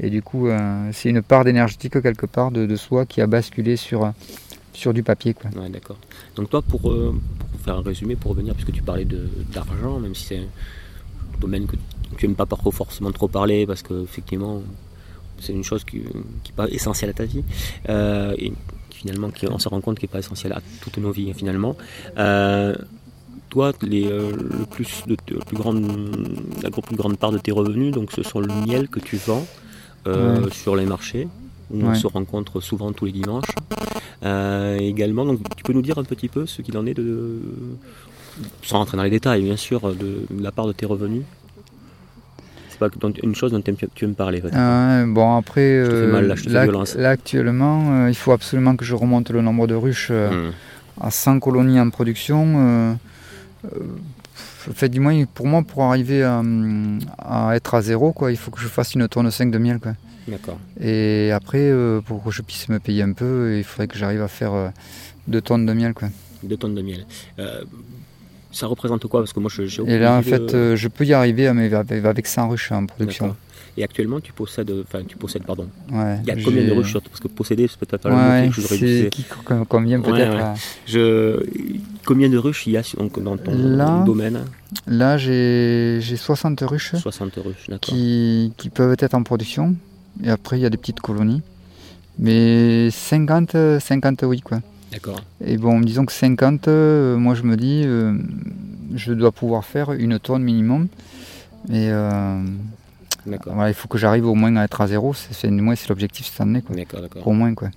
Et, 0.00 0.06
et 0.06 0.10
du 0.10 0.22
coup, 0.22 0.46
euh, 0.48 0.90
c'est 0.92 1.08
une 1.10 1.22
part 1.22 1.44
d'énergétique 1.44 2.00
quelque 2.00 2.26
part 2.26 2.50
de, 2.52 2.66
de 2.66 2.76
soi 2.76 3.04
qui 3.06 3.20
a 3.20 3.26
basculé 3.26 3.76
sur 3.76 4.12
sur 4.74 4.94
du 4.94 5.02
papier, 5.02 5.34
quoi. 5.34 5.50
ouais, 5.60 5.68
d'accord. 5.68 5.98
Donc 6.34 6.48
toi, 6.48 6.62
pour, 6.62 6.90
euh, 6.90 7.14
pour 7.50 7.60
faire 7.60 7.76
un 7.76 7.82
résumé, 7.82 8.16
pour 8.16 8.30
revenir, 8.30 8.54
puisque 8.54 8.72
tu 8.72 8.82
parlais 8.82 9.06
d'argent, 9.52 9.98
même 10.00 10.14
si 10.14 10.24
c'est 10.26 10.38
un 10.38 11.38
domaine 11.40 11.66
que 11.66 11.76
tu 12.16 12.26
n'aimes 12.26 12.36
pas 12.36 12.46
forcément 12.70 13.12
trop 13.12 13.28
parler, 13.28 13.66
parce 13.66 13.82
que 13.82 14.02
effectivement, 14.02 14.62
c'est 15.40 15.52
une 15.52 15.64
chose 15.64 15.84
qui 15.84 15.98
n'est 15.98 16.54
pas 16.56 16.68
essentielle 16.68 17.10
à 17.10 17.14
ta 17.14 17.24
vie, 17.24 17.42
euh, 17.88 18.34
et 18.38 18.52
finalement, 18.90 19.30
qui, 19.30 19.46
on 19.48 19.58
se 19.58 19.68
rend 19.68 19.80
compte 19.80 19.98
qui 19.98 20.04
n'est 20.04 20.10
pas 20.12 20.20
essentielle 20.20 20.52
à 20.52 20.60
toutes 20.80 20.98
nos 20.98 21.10
vies, 21.10 21.32
finalement. 21.34 21.76
Euh, 22.18 22.74
toi, 23.50 23.72
les, 23.82 24.06
euh, 24.06 24.30
le 24.58 24.64
plus 24.66 25.02
de, 25.06 25.16
de- 25.26 25.38
plus 25.44 25.56
grande, 25.56 25.82
la 26.62 26.70
plus 26.70 26.96
grande 26.96 27.18
part 27.18 27.32
de 27.32 27.38
tes 27.38 27.52
revenus, 27.52 27.92
donc 27.92 28.12
ce 28.12 28.22
sont 28.22 28.40
le 28.40 28.48
miel 28.66 28.88
que 28.88 29.00
tu 29.00 29.16
vends 29.16 29.46
Ouais. 30.04 30.50
sur 30.50 30.74
les 30.74 30.84
marchés, 30.84 31.28
où 31.70 31.84
on 31.84 31.94
se 31.94 32.08
rencontre 32.08 32.60
souvent 32.60 32.92
tous 32.92 33.04
les 33.04 33.12
dimanches. 33.12 33.54
Également, 34.22 35.24
donc, 35.24 35.40
tu 35.56 35.62
peux 35.64 35.72
nous 35.72 35.82
dire 35.82 35.98
un 35.98 36.04
petit 36.04 36.28
peu 36.28 36.46
ce 36.46 36.62
qu'il 36.62 36.76
en 36.78 36.86
est 36.86 36.94
de, 36.94 37.40
sans 38.62 38.78
rentrer 38.78 38.96
dans 38.96 39.02
les 39.02 39.10
détails, 39.10 39.42
bien 39.42 39.56
sûr, 39.56 39.80
de, 39.94 40.26
de 40.30 40.42
la 40.42 40.50
part 40.52 40.66
de 40.66 40.72
tes 40.72 40.86
revenus? 40.86 41.22
Pas 42.90 43.08
une 43.22 43.34
chose 43.34 43.52
dont 43.52 43.60
tu 43.60 44.04
veux 44.04 44.08
me 44.08 44.14
parler. 44.14 44.42
bon, 45.06 45.36
après, 45.36 45.60
euh, 45.60 46.10
mal, 46.10 46.34
là, 46.96 47.10
actuellement, 47.10 48.04
euh, 48.04 48.08
il 48.08 48.14
faut 48.14 48.32
absolument 48.32 48.76
que 48.76 48.84
je 48.84 48.94
remonte 48.94 49.30
le 49.30 49.42
nombre 49.42 49.66
de 49.66 49.74
ruches 49.74 50.08
euh, 50.10 50.30
Hum, 50.30 50.52
à 51.00 51.10
100 51.10 51.40
colonies 51.40 51.80
en 51.80 51.90
production. 51.90 52.98
fait, 54.74 54.88
du 54.88 55.00
moins, 55.00 55.24
pour 55.24 55.46
moi, 55.46 55.62
pour 55.62 55.84
arriver 55.84 56.22
à, 56.22 56.42
à 57.18 57.54
être 57.54 57.74
à 57.74 57.82
zéro, 57.82 58.12
quoi, 58.12 58.30
il 58.30 58.36
faut 58.36 58.50
que 58.50 58.60
je 58.60 58.68
fasse 58.68 58.94
une 58.94 59.08
tonne 59.08 59.30
5 59.30 59.50
de 59.50 59.58
miel. 59.58 59.78
Quoi. 59.80 59.92
D'accord. 60.28 60.58
Et 60.80 61.30
après, 61.32 61.72
pour 62.06 62.22
que 62.22 62.30
je 62.30 62.42
puisse 62.42 62.68
me 62.68 62.78
payer 62.78 63.02
un 63.02 63.12
peu, 63.12 63.56
il 63.58 63.64
faudrait 63.64 63.88
que 63.88 63.98
j'arrive 63.98 64.22
à 64.22 64.28
faire 64.28 64.72
2 65.28 65.40
tonnes 65.40 65.66
de 65.66 65.72
miel. 65.72 65.94
Quoi. 65.94 66.08
Deux 66.42 66.56
tonnes 66.56 66.74
de 66.74 66.82
miel. 66.82 67.06
Euh, 67.38 67.62
ça 68.52 68.66
représente 68.66 69.06
quoi? 69.06 69.20
Parce 69.20 69.32
que 69.32 69.40
moi, 69.40 69.50
je- 69.54 69.64
j'ai 69.66 69.82
Et 69.86 69.98
là, 69.98 70.16
en 70.16 70.22
fait, 70.22 70.38
de- 70.38 70.54
euh, 70.54 70.76
je 70.76 70.88
peux 70.88 71.04
y 71.04 71.12
arriver 71.12 71.52
mais 71.52 71.72
avec 71.74 72.04
avec 72.04 72.26
100 72.26 72.48
ruches 72.48 72.70
en 72.72 72.86
production. 72.86 73.26
D'accord. 73.26 73.38
Et 73.78 73.82
actuellement, 73.82 74.20
tu 74.20 74.34
possèdes, 74.34 74.70
enfin, 74.86 75.02
tu 75.08 75.16
possèdes, 75.16 75.44
pardon. 75.44 75.66
Ouais, 75.90 76.18
Il 76.22 76.28
y 76.28 76.30
a 76.30 76.34
combien 76.44 76.62
de 76.62 76.72
ruches 76.72 76.92
Parce 77.08 77.20
que 77.20 77.28
posséder, 77.28 77.66
c'est 77.68 77.78
peut-être 77.78 78.06
Ouais, 78.10 78.42
mot 78.42 78.48
que 78.50 78.54
je 78.56 78.60
voudrais 78.60 78.76
c'est 78.76 78.84
utiliser. 78.84 79.08
qui 79.08 79.22
co- 79.24 79.64
convient 79.64 79.98
Ouais, 80.02 80.10
peut-être. 80.12 80.34
ouais. 80.34 80.40
à- 80.42 80.54
Je... 80.86 81.42
Combien 82.04 82.28
de 82.28 82.36
ruches 82.36 82.66
il 82.66 82.72
y 82.72 82.76
a 82.76 82.82
donc, 82.98 83.18
dans 83.22 83.38
ton 83.38 83.52
Là, 83.56 84.02
domaine? 84.04 84.40
Là, 84.86 85.16
j'ai 85.16 85.98
j'ai 86.02 86.16
60 86.18 86.60
ruches 86.62 86.96
60 86.96 87.32
ruches, 87.36 87.64
d'accord. 87.68 87.80
qui, 87.80 88.52
qui 88.58 88.68
peuvent 88.68 88.94
être 88.98 89.14
en 89.14 89.22
production. 89.22 89.74
Et 90.22 90.28
après, 90.28 90.58
il 90.58 90.62
y 90.62 90.66
a 90.66 90.70
des 90.70 90.76
petites 90.76 91.00
colonies. 91.00 91.40
Mais 92.18 92.90
50, 92.90 93.54
euh, 93.54 93.80
50 93.80 94.22
oui, 94.24 94.40
quoi. 94.42 94.60
D'accord. 94.92 95.20
Et 95.44 95.56
bon, 95.56 95.80
disons 95.80 96.04
que 96.04 96.12
50, 96.12 96.68
euh, 96.68 97.16
moi 97.16 97.34
je 97.34 97.42
me 97.42 97.56
dis, 97.56 97.82
euh, 97.84 98.16
je 98.94 99.12
dois 99.12 99.32
pouvoir 99.32 99.64
faire 99.64 99.92
une 99.92 100.18
tonne 100.18 100.42
minimum. 100.42 100.88
Et 101.68 101.90
euh, 101.90 102.44
voilà, 103.24 103.68
il 103.68 103.74
faut 103.74 103.88
que 103.88 103.98
j'arrive 103.98 104.26
au 104.26 104.34
moins 104.34 104.54
à 104.56 104.64
être 104.64 104.80
à 104.80 104.86
zéro. 104.86 105.14
C'est, 105.14 105.50
moins, 105.50 105.74
c'est 105.74 105.88
l'objectif 105.88 106.26
cette 106.26 106.40
année, 106.40 106.62
quoi. 106.62 106.76
D'accord, 106.76 107.00
d'accord. 107.00 107.26
Au 107.26 107.32
moins, 107.32 107.54
quoi. 107.54 107.70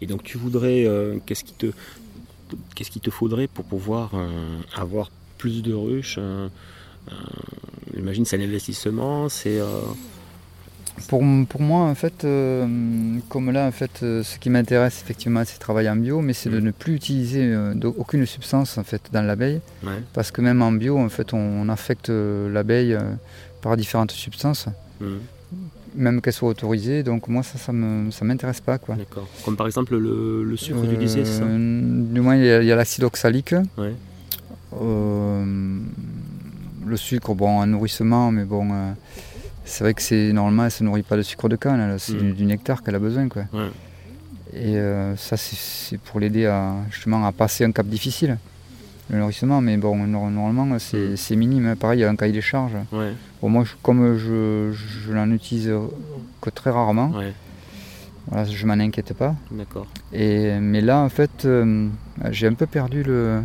Et 0.00 0.06
donc 0.06 0.22
tu 0.22 0.38
voudrais, 0.38 0.88
qu'est-ce 1.26 1.44
qui 1.44 1.54
te, 1.54 1.66
qu'est-ce 2.74 2.90
qui 2.90 3.00
te 3.00 3.10
faudrait 3.10 3.46
pour 3.46 3.64
pouvoir 3.64 4.10
avoir 4.76 5.10
plus 5.38 5.62
de 5.62 5.72
ruches 5.72 6.18
J'imagine 7.94 8.24
c'est 8.24 8.36
un 8.36 8.40
investissement, 8.40 9.28
c'est, 9.28 9.60
euh, 9.60 9.80
pour, 11.08 11.22
pour 11.48 11.60
moi, 11.60 11.80
en 11.80 11.94
fait, 11.94 12.24
euh, 12.24 12.66
comme 13.28 13.50
là, 13.50 13.66
en 13.66 13.72
fait, 13.72 14.02
euh, 14.02 14.22
ce 14.22 14.38
qui 14.38 14.48
m'intéresse 14.48 15.00
effectivement, 15.02 15.42
c'est 15.44 15.56
de 15.56 15.60
travailler 15.60 15.90
en 15.90 15.96
bio, 15.96 16.20
mais 16.20 16.32
c'est 16.32 16.50
de 16.50 16.60
ne 16.60 16.70
plus 16.70 16.94
utiliser 16.94 17.42
euh, 17.52 17.74
aucune 17.96 18.24
substance 18.26 18.78
en 18.78 18.84
fait 18.84 19.02
dans 19.12 19.22
l'abeille, 19.22 19.60
Ouais. 19.82 19.92
parce 20.12 20.30
que 20.30 20.40
même 20.40 20.62
en 20.62 20.72
bio, 20.72 20.96
en 20.98 21.08
fait, 21.08 21.32
on, 21.34 21.68
affecte 21.68 22.10
euh, 22.10 22.48
l'abeille 22.52 22.96
par 23.60 23.76
différentes 23.76 24.12
substances, 24.12 24.66
Mhm. 25.00 25.18
même 25.96 26.20
qu'elles 26.20 26.32
soient 26.32 26.48
autorisées. 26.50 27.02
Donc 27.02 27.26
moi, 27.28 27.42
ça, 27.42 27.58
ça 27.58 27.72
me, 27.72 28.10
ça 28.12 28.24
m'intéresse 28.24 28.60
pas, 28.60 28.78
quoi. 28.78 28.94
D'accord. 28.94 29.26
Comme 29.44 29.56
par 29.56 29.66
exemple 29.66 29.96
le, 29.96 30.44
le 30.44 30.56
sucre, 30.56 30.78
c'est 31.06 31.24
ça 31.24 31.42
Euh, 31.42 32.02
Du 32.12 32.20
moins, 32.20 32.36
il 32.36 32.44
y 32.44 32.72
a, 32.72 32.76
l'acide 32.76 33.02
oxalique. 33.04 33.54
Ouais. 33.76 33.94
Le 36.86 36.96
sucre, 36.96 37.34
bon, 37.34 37.60
un 37.60 37.66
nourrissement, 37.66 38.30
mais 38.30 38.44
bon, 38.44 38.68
c'est 39.64 39.84
vrai 39.84 39.94
que 39.94 40.02
c'est 40.02 40.32
normalement, 40.32 40.64
elle 40.64 40.70
se 40.70 40.84
nourrit 40.84 41.02
pas 41.02 41.16
de 41.16 41.22
sucre 41.22 41.48
de 41.48 41.56
canne, 41.56 41.98
c'est 41.98 42.14
Mm. 42.14 42.32
du, 42.32 42.44
nectar 42.44 42.82
qu'elle 42.82 42.94
a 42.94 42.98
besoin, 42.98 43.28
quoi. 43.28 43.44
Ouais. 43.52 43.70
Et 44.52 44.76
euh, 44.76 45.16
ça, 45.16 45.36
c'est- 45.36 45.98
pour 45.98 46.20
l'aider 46.20 46.46
à 46.46 46.74
justement 46.90 47.24
à 47.26 47.32
passer 47.32 47.64
un 47.64 47.72
cap 47.72 47.86
difficile, 47.86 48.38
le 49.10 49.18
nourrissement. 49.18 49.60
Mais 49.60 49.76
bon, 49.76 49.96
nor- 50.06 50.30
normalement, 50.30 50.78
c'est 50.78 51.12
Mm. 51.12 51.16
c'est 51.16 51.36
minime. 51.36 51.76
Pareil, 51.76 51.98
il 52.00 52.02
y 52.02 52.04
a 52.04 52.10
un 52.10 52.16
cahier 52.16 52.32
des 52.32 52.40
charges. 52.40 52.76
Ouais. 52.92 53.12
Bon, 53.42 53.48
moi, 53.48 53.64
je- 53.64 53.72
comme 53.82 54.16
je, 54.16 54.72
je 54.72 55.12
n'en 55.12 55.30
utilise 55.30 55.72
que 56.40 56.50
très 56.50 56.70
rarement, 56.70 57.10
Ouais. 57.10 57.32
voilà, 58.28 58.44
je 58.44 58.66
m'en 58.66 58.74
inquiète 58.74 59.12
pas. 59.14 59.34
D'accord. 59.50 59.86
Et, 60.12 60.58
mais 60.60 60.80
là, 60.80 60.98
en 61.00 61.08
fait, 61.08 61.44
euh, 61.46 61.88
j'ai 62.30 62.46
un 62.46 62.54
peu 62.54 62.66
perdu 62.66 63.02
le, 63.02 63.42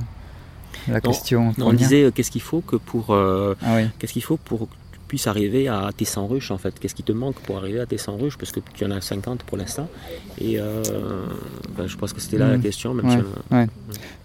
la 0.87 1.01
question. 1.01 1.53
Non, 1.57 1.67
on 1.69 1.73
disait 1.73 2.03
euh, 2.03 2.11
qu'est-ce 2.11 2.29
qu'il 2.31 2.41
faut 2.41 2.61
que 2.61 2.75
pour 2.75 3.13
euh, 3.13 3.55
Ah 3.63 3.75
oui. 3.77 3.87
qu'est-ce 3.97 4.13
qu'il 4.13 4.23
faut 4.23 4.37
pour 4.37 4.67
puisses 5.09 5.27
arriver 5.27 5.67
à 5.67 5.89
tes 5.95 6.05
100 6.05 6.27
ruches 6.27 6.51
en 6.51 6.57
fait 6.57 6.79
Qu'est-ce 6.79 6.95
qui 6.95 7.03
te 7.03 7.11
manque 7.11 7.35
pour 7.41 7.57
arriver 7.57 7.81
à 7.81 7.85
tes 7.85 7.97
100 7.97 8.15
ruches? 8.17 8.37
Parce 8.37 8.51
que 8.53 8.61
tu 8.73 8.85
en 8.85 8.91
as 8.91 9.01
50 9.01 9.43
pour 9.43 9.57
l'instant. 9.57 9.87
Et 10.39 10.59
euh, 10.59 10.81
ben, 11.77 11.87
je 11.87 11.97
pense 11.97 12.13
que 12.13 12.21
c'était 12.21 12.37
là 12.37 12.47
la 12.49 12.57
Mm. 12.57 12.61
question. 12.61 12.93
Ouais. 13.51 13.67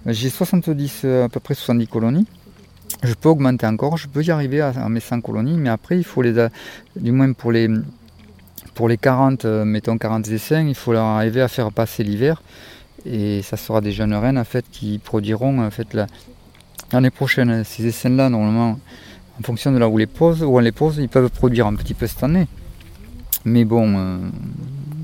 si 0.07 0.15
J'ai 0.15 0.31
70, 0.31 1.01
euh, 1.05 1.25
à 1.25 1.29
peu 1.29 1.41
près 1.41 1.55
70 1.55 1.87
colonies. 1.89 2.27
Je 3.03 3.15
peux 3.15 3.29
augmenter 3.29 3.67
encore, 3.67 3.97
je 3.97 4.07
peux 4.09 4.23
y 4.23 4.31
arriver 4.31 4.61
à, 4.61 4.69
à 4.69 4.89
mes 4.89 5.01
100 5.01 5.21
colonies, 5.21 5.57
mais 5.59 5.69
après, 5.69 5.99
il 5.99 6.05
faut 6.05 6.23
les, 6.23 6.39
a- 6.39 6.51
du 6.97 7.11
moins 7.13 7.33
pour 7.33 7.51
les, 7.53 7.69
pour 8.75 8.89
les 8.89 8.97
40, 8.97 9.45
euh, 9.45 9.65
mettons 9.65 9.99
40 9.99 10.29
essaims, 10.29 10.69
il 10.69 10.75
faut 10.75 10.93
leur 10.93 11.05
arriver 11.05 11.41
à 11.43 11.49
faire 11.49 11.71
passer 11.73 12.03
l'hiver. 12.05 12.41
Et 13.07 13.43
ça 13.43 13.57
sera 13.59 13.81
des 13.81 13.93
jeunes 13.93 14.15
reines 14.15 14.39
en 14.39 14.45
fait, 14.45 14.65
qui 14.71 14.99
produiront 14.99 15.61
en 15.61 15.71
fait, 15.71 15.93
la- 15.93 16.07
l'année 16.93 17.11
prochaine. 17.11 17.63
Ces 17.65 17.85
essaims-là, 17.87 18.29
normalement, 18.31 18.79
en 19.39 19.43
fonction 19.43 19.73
de 19.73 19.79
là 19.79 19.89
où, 19.89 19.99
les 19.99 20.07
pose, 20.07 20.43
où 20.43 20.57
on 20.57 20.61
les 20.61 20.73
pose, 20.73 20.99
ils 20.99 21.09
peuvent 21.09 21.31
produire 21.31 21.67
un 21.67 21.75
petit 21.75 21.95
peu 21.95 22.07
cette 22.07 22.23
année. 22.23 22.47
Mais 23.45 23.65
bon, 23.65 23.95
euh, 23.97 24.19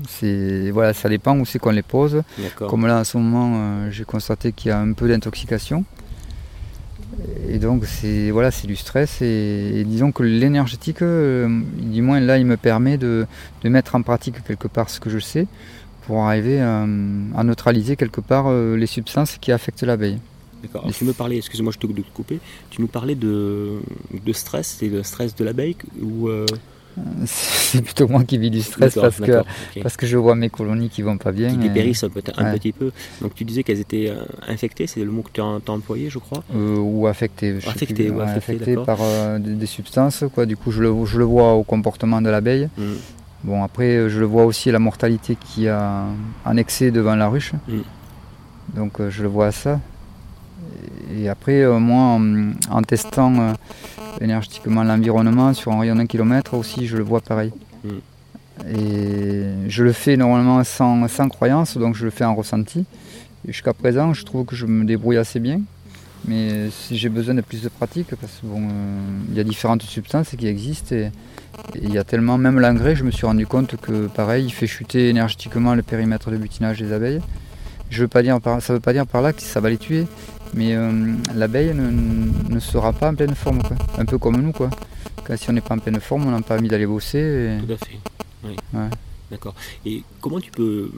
c'est 0.09 0.71
voilà, 0.71 0.93
ça 0.93 1.09
dépend 1.09 1.37
où 1.37 1.45
c'est 1.45 1.59
qu'on 1.59 1.71
les 1.71 1.83
pose. 1.83 2.23
Comme 2.55 2.87
là 2.87 2.99
en 2.99 3.03
ce 3.03 3.17
moment, 3.17 3.53
euh, 3.55 3.91
j'ai 3.91 4.03
constaté 4.03 4.51
qu'il 4.51 4.69
y 4.69 4.71
a 4.71 4.79
un 4.79 4.93
peu 4.93 5.07
d'intoxication. 5.07 5.83
Et 7.49 7.59
donc 7.59 7.85
c'est 7.85 8.31
voilà, 8.31 8.49
du 8.63 8.75
stress. 8.75 9.21
Et, 9.21 9.79
et 9.79 9.83
disons 9.83 10.11
que 10.11 10.23
l'énergétique, 10.23 11.01
euh, 11.01 11.61
du 11.77 12.01
moins 12.01 12.19
là, 12.19 12.37
il 12.37 12.45
me 12.45 12.57
permet 12.57 12.97
de, 12.97 13.27
de 13.63 13.69
mettre 13.69 13.95
en 13.95 14.01
pratique 14.01 14.43
quelque 14.43 14.67
part 14.67 14.89
ce 14.89 14.99
que 14.99 15.09
je 15.09 15.19
sais 15.19 15.47
pour 16.07 16.23
arriver 16.23 16.59
à 16.59 16.87
neutraliser 17.43 17.95
quelque 17.95 18.21
part 18.21 18.51
les 18.51 18.87
substances 18.87 19.37
qui 19.39 19.51
affectent 19.51 19.83
l'abeille. 19.83 20.17
D'accord. 20.61 20.81
Alors, 20.83 20.93
tu 20.95 21.05
me 21.05 21.13
parlais, 21.13 21.37
excuse-moi, 21.37 21.71
je 21.73 21.77
te 21.79 21.87
couper. 22.13 22.39
Tu 22.69 22.81
nous 22.81 22.87
parlais 22.87 23.15
de, 23.15 23.79
de 24.25 24.33
stress, 24.33 24.77
c'est 24.79 24.87
le 24.89 25.03
stress 25.03 25.35
de 25.35 25.43
l'abeille 25.43 25.75
ou 26.01 26.27
euh, 26.29 26.45
C'est 27.25 27.81
plutôt 27.81 28.07
moi 28.09 28.23
qui 28.25 28.37
vis 28.37 28.49
du 28.51 28.61
stress 28.61 28.95
d'accord, 28.95 29.13
parce 29.17 29.29
que, 29.73 29.79
parce 29.81 29.95
que 29.97 30.05
je 30.05 30.17
vois 30.17 30.35
mes 30.35 30.49
colonies 30.49 30.89
qui 30.89 31.01
vont 31.01 31.17
pas 31.17 31.31
bien. 31.31 31.49
qui 31.49 31.55
et- 31.55 31.69
dépérissent 31.69 32.03
un, 32.03 32.09
peu- 32.09 32.21
un 32.37 32.43
Ouais. 32.51 32.59
petit 32.59 32.73
peu. 32.73 32.91
Donc 33.21 33.33
tu 33.33 33.45
disais 33.45 33.63
qu'elles 33.63 33.79
étaient 33.79 34.09
euh, 34.09 34.23
infectées, 34.47 34.87
c'est 34.87 35.03
le 35.03 35.09
mot 35.11 35.21
que 35.21 35.29
tu 35.33 35.39
as, 35.41 35.45
employé, 35.71 36.09
je 36.09 36.19
crois. 36.19 36.43
euh, 36.53 36.75
ou 36.77 37.07
affecté, 37.07 37.55
je 37.59 37.65
sais 37.65 37.69
Affecté, 37.69 37.93
plus, 37.93 38.09
ouais, 38.11 38.17
ouais, 38.17 38.23
affecté, 38.23 38.53
affecté 38.55 38.71
d'accord. 38.71 38.85
par 38.85 38.97
euh, 39.01 39.39
des, 39.39 39.53
des 39.53 39.65
substances. 39.65 40.25
Quoi. 40.33 40.45
Du 40.45 40.57
coup, 40.57 40.71
je 40.71 40.81
le, 40.81 41.05
je 41.05 41.17
le 41.17 41.23
vois 41.23 41.53
au 41.53 41.63
comportement 41.63 42.21
de 42.21 42.29
l'abeille. 42.29 42.67
Mm. 42.77 42.83
Bon, 43.45 43.63
après, 43.63 44.09
je 44.09 44.19
le 44.19 44.25
vois 44.25 44.43
aussi 44.45 44.67
à 44.69 44.73
la 44.73 44.79
mortalité 44.79 45.35
qui 45.39 45.67
a 45.69 46.05
en 46.45 46.57
excès 46.57 46.91
devant 46.91 47.15
la 47.15 47.29
ruche. 47.29 47.53
Mm. 47.69 47.77
Donc, 48.75 48.99
euh, 48.99 49.09
je 49.09 49.23
le 49.23 49.29
vois 49.29 49.47
à 49.47 49.51
ça. 49.51 49.79
Et 51.17 51.29
après, 51.29 51.61
euh, 51.61 51.79
moi, 51.79 52.19
en, 52.19 52.51
en 52.69 52.81
testant 52.81 53.33
euh, 53.39 53.53
énergétiquement 54.21 54.83
l'environnement 54.83 55.53
sur 55.53 55.71
un 55.71 55.79
rayon 55.79 55.95
d'un 55.95 56.05
kilomètre 56.05 56.53
aussi, 56.53 56.87
je 56.87 56.97
le 56.97 57.03
vois 57.03 57.21
pareil. 57.21 57.51
Mm. 57.83 57.89
Et 58.75 59.43
je 59.67 59.83
le 59.83 59.91
fais 59.91 60.17
normalement 60.17 60.63
sans, 60.63 61.07
sans 61.07 61.27
croyance, 61.29 61.77
donc 61.77 61.95
je 61.95 62.05
le 62.05 62.11
fais 62.11 62.25
en 62.25 62.35
ressenti. 62.35 62.85
Jusqu'à 63.47 63.73
présent, 63.73 64.13
je 64.13 64.23
trouve 64.23 64.45
que 64.45 64.55
je 64.55 64.65
me 64.65 64.85
débrouille 64.85 65.17
assez 65.17 65.39
bien. 65.39 65.61
Mais 66.27 66.69
si 66.69 66.97
j'ai 66.97 67.09
besoin 67.09 67.33
de 67.33 67.41
plus 67.41 67.63
de 67.63 67.69
pratique, 67.69 68.15
parce 68.15 68.33
que 68.33 68.45
bon, 68.45 68.61
euh, 68.61 69.35
y 69.35 69.39
a 69.39 69.43
différentes 69.43 69.81
substances 69.81 70.29
qui 70.37 70.45
existent 70.45 70.95
et, 70.95 71.09
et 71.75 71.81
il 71.81 71.91
y 71.91 71.97
a 71.97 72.03
tellement, 72.03 72.37
même 72.37 72.59
l'engrais, 72.59 72.95
je 72.95 73.03
me 73.03 73.09
suis 73.09 73.25
rendu 73.25 73.47
compte 73.47 73.75
que 73.77 74.05
pareil, 74.05 74.45
il 74.45 74.51
fait 74.51 74.67
chuter 74.67 75.09
énergétiquement 75.09 75.73
le 75.73 75.81
périmètre 75.81 76.29
de 76.29 76.37
butinage 76.37 76.77
des 76.77 76.93
abeilles. 76.93 77.21
Je 77.89 78.01
veux 78.03 78.07
pas 78.07 78.21
dire 78.21 78.39
par, 78.39 78.61
ça 78.61 78.73
ne 78.73 78.77
veut 78.77 78.81
pas 78.81 78.93
dire 78.93 79.07
par 79.07 79.21
là 79.23 79.33
que 79.33 79.41
ça 79.41 79.59
va 79.59 79.69
les 79.69 79.77
tuer, 79.77 80.05
mais 80.53 80.75
euh, 80.75 81.13
l'abeille 81.35 81.73
ne, 81.73 81.89
ne 82.53 82.59
sera 82.59 82.93
pas 82.93 83.09
en 83.11 83.15
pleine 83.15 83.35
forme, 83.35 83.61
quoi. 83.63 83.77
un 83.97 84.05
peu 84.05 84.17
comme 84.17 84.41
nous. 84.41 84.51
Quoi. 84.51 84.69
Quand 85.25 85.37
si 85.37 85.49
on 85.49 85.53
n'est 85.53 85.61
pas 85.61 85.75
en 85.75 85.79
pleine 85.79 85.99
forme, 85.99 86.27
on 86.27 86.31
n'a 86.31 86.41
pas 86.41 86.57
envie 86.57 86.67
d'aller 86.67 86.85
bosser. 86.87 87.19
et- 87.59 87.65
Tout 87.65 87.73
à 87.73 87.77
fait. 87.77 87.99
Oui. 88.43 88.55
Ouais. 88.73 88.89
D'accord. 89.29 89.55
Et 89.85 90.03
comment 90.19 90.39
tu 90.39 90.51
peux 90.51 90.91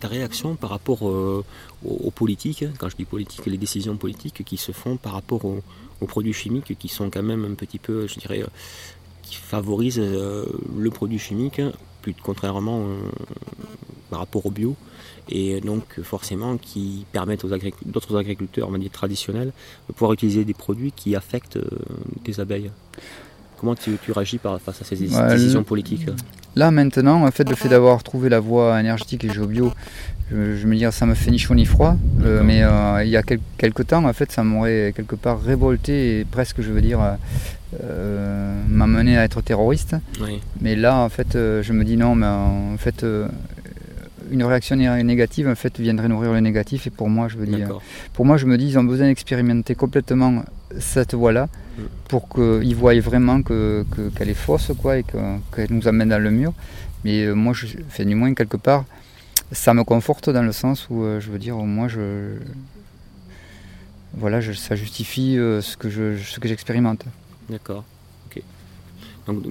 ta 0.00 0.08
réaction 0.08 0.56
par 0.56 0.70
rapport 0.70 1.08
euh, 1.08 1.44
aux, 1.84 1.94
aux 2.06 2.10
politiques, 2.10 2.62
hein, 2.62 2.72
quand 2.78 2.88
je 2.88 2.96
dis 2.96 3.04
politique, 3.06 3.44
les 3.46 3.56
décisions 3.58 3.96
politiques 3.96 4.42
qui 4.44 4.56
se 4.58 4.72
font 4.72 4.96
par 4.96 5.12
rapport 5.12 5.44
aux, 5.44 5.62
aux 6.00 6.06
produits 6.06 6.32
chimiques 6.34 6.76
qui 6.78 6.88
sont 6.88 7.08
quand 7.10 7.22
même 7.22 7.44
un 7.44 7.54
petit 7.54 7.78
peu, 7.78 8.06
je 8.06 8.18
dirais, 8.18 8.42
euh, 8.42 8.46
qui 9.22 9.36
favorisent 9.36 9.98
euh, 9.98 10.44
le 10.78 10.90
produit 10.90 11.18
chimique, 11.18 11.58
hein, 11.60 11.72
plus 12.02 12.14
contrairement 12.22 12.86
par 14.10 14.20
rapport 14.20 14.44
au 14.46 14.50
bio, 14.50 14.74
et 15.28 15.60
donc 15.60 16.00
forcément 16.02 16.56
qui 16.56 17.04
permettent 17.12 17.44
aux 17.44 17.52
agricul- 17.52 17.86
d'autres 17.86 18.16
agriculteurs, 18.16 18.68
on 18.68 18.72
va 18.72 18.78
dire 18.78 18.90
traditionnels, 18.90 19.52
de 19.88 19.92
pouvoir 19.92 20.12
utiliser 20.12 20.44
des 20.44 20.54
produits 20.54 20.92
qui 20.92 21.16
affectent 21.16 21.56
euh, 21.56 21.68
tes 22.24 22.38
abeilles. 22.40 22.70
Comment 23.58 23.74
tu, 23.74 23.96
tu 24.04 24.12
réagis 24.12 24.38
par, 24.38 24.60
face 24.60 24.82
à 24.82 24.84
ces 24.84 24.96
Ouais, 24.96 25.28
décisions 25.34 25.64
politiques? 25.64 26.06
Là 26.56 26.70
maintenant, 26.70 27.24
en 27.26 27.30
fait, 27.30 27.48
le 27.48 27.54
fait 27.56 27.68
d'avoir 27.68 28.02
trouvé 28.02 28.28
la 28.28 28.40
voie 28.40 28.78
énergétique 28.80 29.24
et 29.24 29.30
géobio, 29.32 29.72
je, 30.30 30.56
je 30.56 30.66
me 30.66 30.74
dis 30.76 30.84
ça 30.90 31.04
me 31.06 31.14
fait 31.14 31.30
ni 31.30 31.38
chaud 31.38 31.54
ni 31.54 31.64
froid. 31.66 31.96
Euh, 32.22 32.42
mais 32.42 32.62
euh, 32.62 33.02
il 33.04 33.10
y 33.10 33.16
a 33.16 33.22
quel- 33.22 33.40
quelques 33.58 33.86
temps, 33.88 34.04
en 34.04 34.12
fait, 34.12 34.30
ça 34.32 34.42
m'aurait 34.44 34.92
quelque 34.96 35.16
part 35.16 35.40
révolté 35.40 36.20
et 36.20 36.24
presque, 36.24 36.60
je 36.62 36.70
veux 36.72 36.80
dire, 36.80 37.00
euh, 37.02 37.12
euh, 37.82 38.62
m'amené 38.68 39.18
à 39.18 39.24
être 39.24 39.40
terroriste. 39.42 39.96
Oui, 40.20 40.40
Mais 40.60 40.76
là, 40.76 40.96
en 40.96 41.08
fait, 41.08 41.34
euh, 41.36 41.62
je 41.62 41.72
me 41.72 41.84
dis 41.84 41.96
non, 41.96 42.14
mais 42.14 42.26
en 42.26 42.76
fait, 42.78 43.04
euh, 43.04 43.28
une 44.30 44.42
réaction 44.44 44.76
né- 44.76 45.02
négative, 45.02 45.48
en 45.48 45.54
fait, 45.54 45.78
viendrait 45.78 46.08
nourrir 46.08 46.32
le 46.32 46.40
négatif. 46.40 46.86
Et 46.86 46.90
pour 46.90 47.08
moi, 47.08 47.28
je 47.28 47.36
veux 47.36 47.46
dire, 47.46 47.58
d'accord. 47.68 47.82
pour 48.12 48.24
moi, 48.24 48.36
je 48.36 48.46
me 48.46 48.56
dis, 48.58 48.66
ils 48.68 48.78
ont 48.78 48.84
besoin 48.84 49.06
d'expérimenter 49.06 49.74
complètement 49.74 50.44
cette 50.78 51.14
voie-là 51.14 51.48
Mm. 51.78 51.82
pour 52.08 52.28
qu'ils 52.28 52.74
voient 52.74 52.98
vraiment 53.00 53.42
que, 53.42 53.84
que- 53.94 54.08
qu'elle 54.10 54.30
est 54.30 54.34
fausse 54.34 54.72
quoi, 54.80 54.96
et 54.98 55.02
que- 55.02 55.16
qu'elle 55.54 55.70
nous 55.72 55.86
amène 55.88 56.08
dans 56.08 56.22
le 56.22 56.30
mur. 56.30 56.52
Mais 57.04 57.24
euh, 57.24 57.34
moi, 57.34 57.52
je, 57.52 57.66
enfin, 57.86 58.04
du 58.04 58.14
moins, 58.14 58.32
quelque 58.34 58.56
part, 58.56 58.84
ça 59.52 59.74
me 59.74 59.84
conforte 59.84 60.30
dans 60.30 60.42
le 60.42 60.52
sens 60.52 60.86
où, 60.90 61.02
euh, 61.04 61.20
je 61.20 61.30
veux 61.30 61.38
dire, 61.38 61.56
moi, 61.56 61.86
je, 61.88 62.38
voilà, 64.14 64.40
je- 64.40 64.52
ça 64.52 64.74
justifie 64.76 65.36
euh, 65.38 65.60
ce 65.60 65.76
que, 65.76 65.90
je, 65.90 66.16
ce 66.16 66.40
que 66.40 66.48
j'expérimente. 66.48 67.04
D'accord. 67.50 67.84
Ok. 68.30 68.42
Donc, 69.26 69.42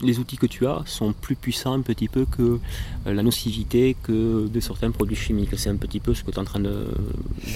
les 0.00 0.18
outils 0.18 0.36
que 0.36 0.46
tu 0.46 0.66
as 0.66 0.82
sont 0.86 1.12
plus 1.12 1.36
puissants 1.36 1.74
un 1.74 1.80
petit 1.80 2.08
peu 2.08 2.24
que 2.24 2.42
euh, 3.06 3.12
la 3.14 3.22
nocivité 3.22 3.94
que 4.02 4.48
de 4.48 4.60
certains 4.60 4.90
produits 4.90 5.16
chimiques. 5.16 5.50
C'est 5.56 5.70
un 5.70 5.76
petit 5.76 6.00
peu 6.00 6.14
ce 6.14 6.24
que 6.24 6.30
tu 6.30 6.36
es 6.36 6.40
en 6.40 6.44
train 6.44 6.60
de, 6.60 6.70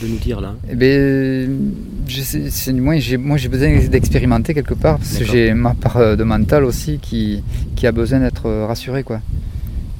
de 0.03 0.07
nous 0.07 0.18
dire 0.18 0.40
là. 0.40 0.55
Eh 0.70 0.75
ben, 0.77 1.59
je 2.07 2.20
sais- 2.20 2.72
moi, 2.75 2.99
j'ai, 2.99 3.16
besoin 3.16 3.79
d'expérimenter 3.88 4.55
quelque 4.55 4.75
part, 4.75 4.99
parce 4.99 5.18
que 5.18 5.25
j'ai 5.25 5.55
ma 5.55 5.75
part 5.75 5.96
euh, 5.96 6.14
de 6.16 6.25
mental 6.25 6.64
aussi 6.64 6.99
qui, 6.99 7.42
qui 7.75 7.87
a 7.87 7.92
besoin 7.92 8.20
d'être 8.20 8.46
euh, 8.46 8.66
rassurée. 8.66 9.03
Quoi. 9.03 9.20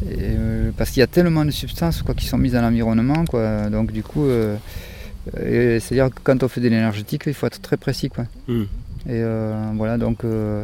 Et, 0.09 0.37
parce 0.77 0.91
qu'il 0.91 1.01
y 1.01 1.05
a 1.05 1.09
tellement 1.09 1.45
de 1.45 1.51
substances 1.51 2.03
quoi, 2.03 2.15
qui 2.15 2.27
sont 2.27 2.39
mises 2.39 2.53
dans 2.53 2.63
l'environnement. 2.63 3.25
Quoi. 3.25 3.71
Donc, 3.71 3.93
du 3.93 4.03
coup, 4.03 4.25
euh, 4.27 4.57
c'est-à-dire 5.35 6.11
que 6.11 6.21
quand 6.23 6.43
on 6.43 6.49
fait 6.49 6.61
de 6.61 6.69
l'énergétique, 6.69 7.23
il 7.27 7.35
faut 7.35 7.47
être 7.47 7.61
très 7.61 7.77
précis. 7.77 8.09
Quoi. 8.09 8.27
Hmm. 8.47 8.65
Et 9.09 9.21
euh, 9.23 9.71
voilà, 9.75 9.99
donc. 9.99 10.23
euh, 10.25 10.63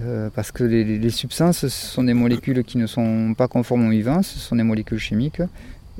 euh, 0.00 0.30
parce 0.34 0.52
que 0.52 0.64
les, 0.64 1.10
substances, 1.10 1.58
ce 1.58 1.68
sont 1.68 2.04
des 2.04 2.14
molécules 2.14 2.62
qui 2.64 2.78
ne 2.78 2.86
sont 2.86 3.34
pas 3.36 3.48
conformes 3.48 3.86
aux 3.86 3.90
vivants, 3.90 4.22
ce 4.22 4.38
sont 4.38 4.56
des 4.56 4.62
molécules 4.62 4.98
chimiques. 4.98 5.42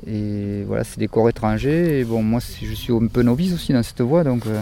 Et 0.07 0.63
voilà, 0.65 0.83
c'est 0.85 0.99
des 0.99 1.07
corps 1.09 1.27
étrangers. 1.29 1.99
Et 1.99 2.03
bon, 2.05 2.23
moi, 2.23 2.39
je 2.39 2.73
suis 2.73 2.93
un 2.93 3.07
peu 3.07 3.21
novice 3.21 3.53
aussi 3.53 3.73
dans 3.73 3.83
cette 3.83 3.99
voie, 4.01 4.23
donc 4.23 4.45
euh, 4.45 4.61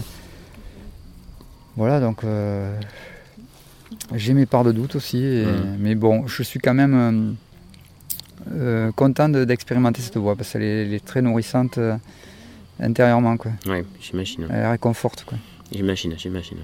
voilà, 1.76 2.00
donc 2.00 2.23
euh, 2.23 2.76
J'ai 4.15 4.34
mes 4.34 4.45
parts 4.47 4.63
de 4.63 4.71
doute 4.71 4.95
aussi, 4.95 5.43
mais 5.80 5.93
bon, 5.95 6.26
je 6.28 6.41
suis 6.43 6.60
quand 6.60 6.73
même 6.73 7.36
content 8.95 9.30
de- 9.30 9.43
d'expérimenter 9.45 10.02
cette 10.02 10.17
voie 10.17 10.36
parce 10.36 10.54
qu'elle 10.54 10.63
est, 10.63 10.91
est 10.91 11.06
très 11.06 11.21
nourrissante 11.21 11.78
intérieurement, 12.80 13.38
quoi. 13.38 13.52
Ouais, 13.67 13.86
j'imagine. 14.02 14.47
Elle 14.50 14.65
réconforte, 14.67 15.23
quoi. 15.26 15.38
J'imagine, 15.71 16.13
j'imagine. 16.17 16.58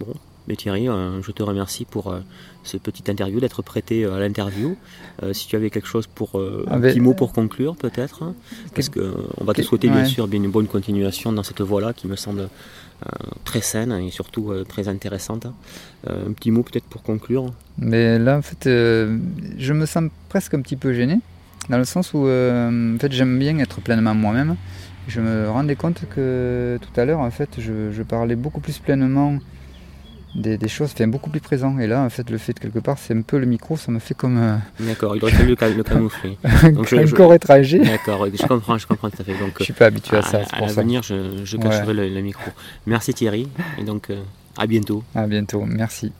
Bon, 0.00 0.14
mais 0.48 0.56
Thierry, 0.56 0.88
euh, 0.88 1.22
je 1.22 1.30
te 1.32 1.42
remercie 1.42 1.84
pour 1.84 2.12
euh, 2.12 2.20
ce 2.62 2.76
petit 2.76 3.10
interview, 3.10 3.40
d'être 3.40 3.62
prêté 3.62 4.04
euh, 4.04 4.14
à 4.14 4.20
l'interview. 4.20 4.76
Euh, 5.22 5.32
si 5.32 5.48
tu 5.48 5.56
avais 5.56 5.70
quelque 5.70 5.88
chose 5.88 6.06
pour 6.06 6.40
un 6.70 6.80
petit 6.80 7.00
mot 7.00 7.14
pour 7.14 7.32
conclure, 7.32 7.76
peut-être, 7.76 8.22
hein, 8.22 8.34
parce 8.74 8.88
que 8.88 9.14
on 9.38 9.44
va 9.44 9.54
te 9.54 9.62
souhaiter 9.62 9.88
bien 9.88 10.04
sûr 10.04 10.28
bien 10.28 10.42
une 10.42 10.50
bonne 10.50 10.66
continuation 10.66 11.32
dans 11.32 11.42
cette 11.42 11.60
voie-là 11.60 11.92
qui 11.92 12.06
me 12.06 12.16
semble 12.16 12.48
très 13.44 13.60
saine 13.60 13.92
et 13.92 14.10
surtout 14.10 14.52
très 14.68 14.88
intéressante. 14.88 15.46
Euh, 16.08 16.28
un 16.28 16.32
petit 16.32 16.50
mot 16.50 16.62
peut-être 16.62 16.84
pour 16.84 17.02
conclure. 17.02 17.52
Mais 17.78 18.18
là, 18.18 18.38
en 18.38 18.42
fait, 18.42 18.64
je 18.64 19.72
me 19.72 19.86
sens 19.86 20.10
presque 20.28 20.54
un 20.54 20.60
petit 20.60 20.76
peu 20.76 20.92
gêné, 20.92 21.18
dans 21.68 21.78
le 21.78 21.84
sens 21.84 22.14
où, 22.14 22.28
en 22.28 22.98
fait, 22.98 23.12
j'aime 23.12 23.38
bien 23.38 23.58
être 23.58 23.80
pleinement 23.80 24.14
moi-même. 24.14 24.56
Je 25.08 25.20
me 25.20 25.48
rendais 25.48 25.76
compte 25.76 26.02
que 26.10 26.78
tout 26.80 27.00
à 27.00 27.04
l'heure, 27.04 27.20
en 27.20 27.30
fait, 27.30 27.50
je, 27.58 27.92
je 27.92 28.02
parlais 28.02 28.34
beaucoup 28.34 28.60
plus 28.60 28.78
pleinement 28.78 29.38
des, 30.36 30.58
des 30.58 30.68
choses, 30.68 30.90
enfin, 30.94 31.08
beaucoup 31.08 31.30
plus 31.30 31.40
présent. 31.40 31.78
Et 31.78 31.86
là, 31.86 32.02
en 32.02 32.10
fait, 32.10 32.28
le 32.30 32.38
fait 32.38 32.52
de 32.52 32.60
quelque 32.60 32.78
part, 32.78 32.98
c'est 32.98 33.14
un 33.14 33.22
peu 33.22 33.38
le 33.38 33.46
micro, 33.46 33.76
ça 33.76 33.90
me 33.90 33.98
fait 33.98 34.14
comme 34.14 34.38
euh, 34.38 34.56
D'accord, 34.80 35.16
il 35.16 35.22
aurait 35.22 35.32
fallu 35.32 35.48
le, 35.50 35.56
cam- 35.56 35.76
le 35.76 35.82
camoufler. 35.82 36.38
Donc, 36.72 36.88
je- 36.88 36.96
un 36.96 37.06
je- 37.06 37.14
corps 37.14 37.34
étranger. 37.34 37.78
D'accord, 37.80 38.26
je 38.32 38.46
comprends, 38.46 38.78
je 38.78 38.86
comprends 38.86 39.10
tout 39.10 39.22
à 39.22 39.24
fait. 39.24 39.38
Donc, 39.38 39.54
Je 39.58 39.64
suis 39.64 39.72
pas 39.72 39.86
habitué 39.86 40.16
à 40.18 40.22
ça, 40.22 40.42
à, 40.52 40.56
à 40.58 40.60
l'avenir, 40.66 41.02
je, 41.02 41.42
je 41.44 41.56
cacherai 41.56 41.94
le, 41.94 42.08
le 42.08 42.20
micro. 42.20 42.50
Merci 42.86 43.14
Thierry, 43.14 43.48
et 43.78 43.84
donc 43.84 44.10
euh, 44.10 44.22
à 44.58 44.66
bientôt. 44.66 45.02
À 45.14 45.26
bientôt, 45.26 45.64
merci. 45.66 46.12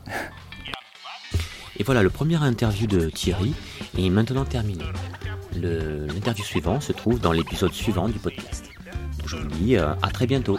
Et 1.79 1.83
voilà, 1.83 2.01
le 2.01 2.09
premier 2.09 2.37
interview 2.37 2.87
de 2.87 3.09
Thierry 3.09 3.53
est 3.97 4.09
maintenant 4.09 4.45
terminé. 4.45 4.83
L'interview 5.55 6.43
suivant 6.43 6.79
se 6.81 6.91
trouve 6.91 7.19
dans 7.19 7.31
l'épisode 7.31 7.71
suivant 7.73 8.07
du 8.09 8.17
podcast. 8.19 8.65
Donc 9.19 9.27
je 9.29 9.37
vous 9.37 9.47
dis 9.47 9.77
euh, 9.77 9.93
à 10.01 10.09
très 10.09 10.25
bientôt. 10.27 10.57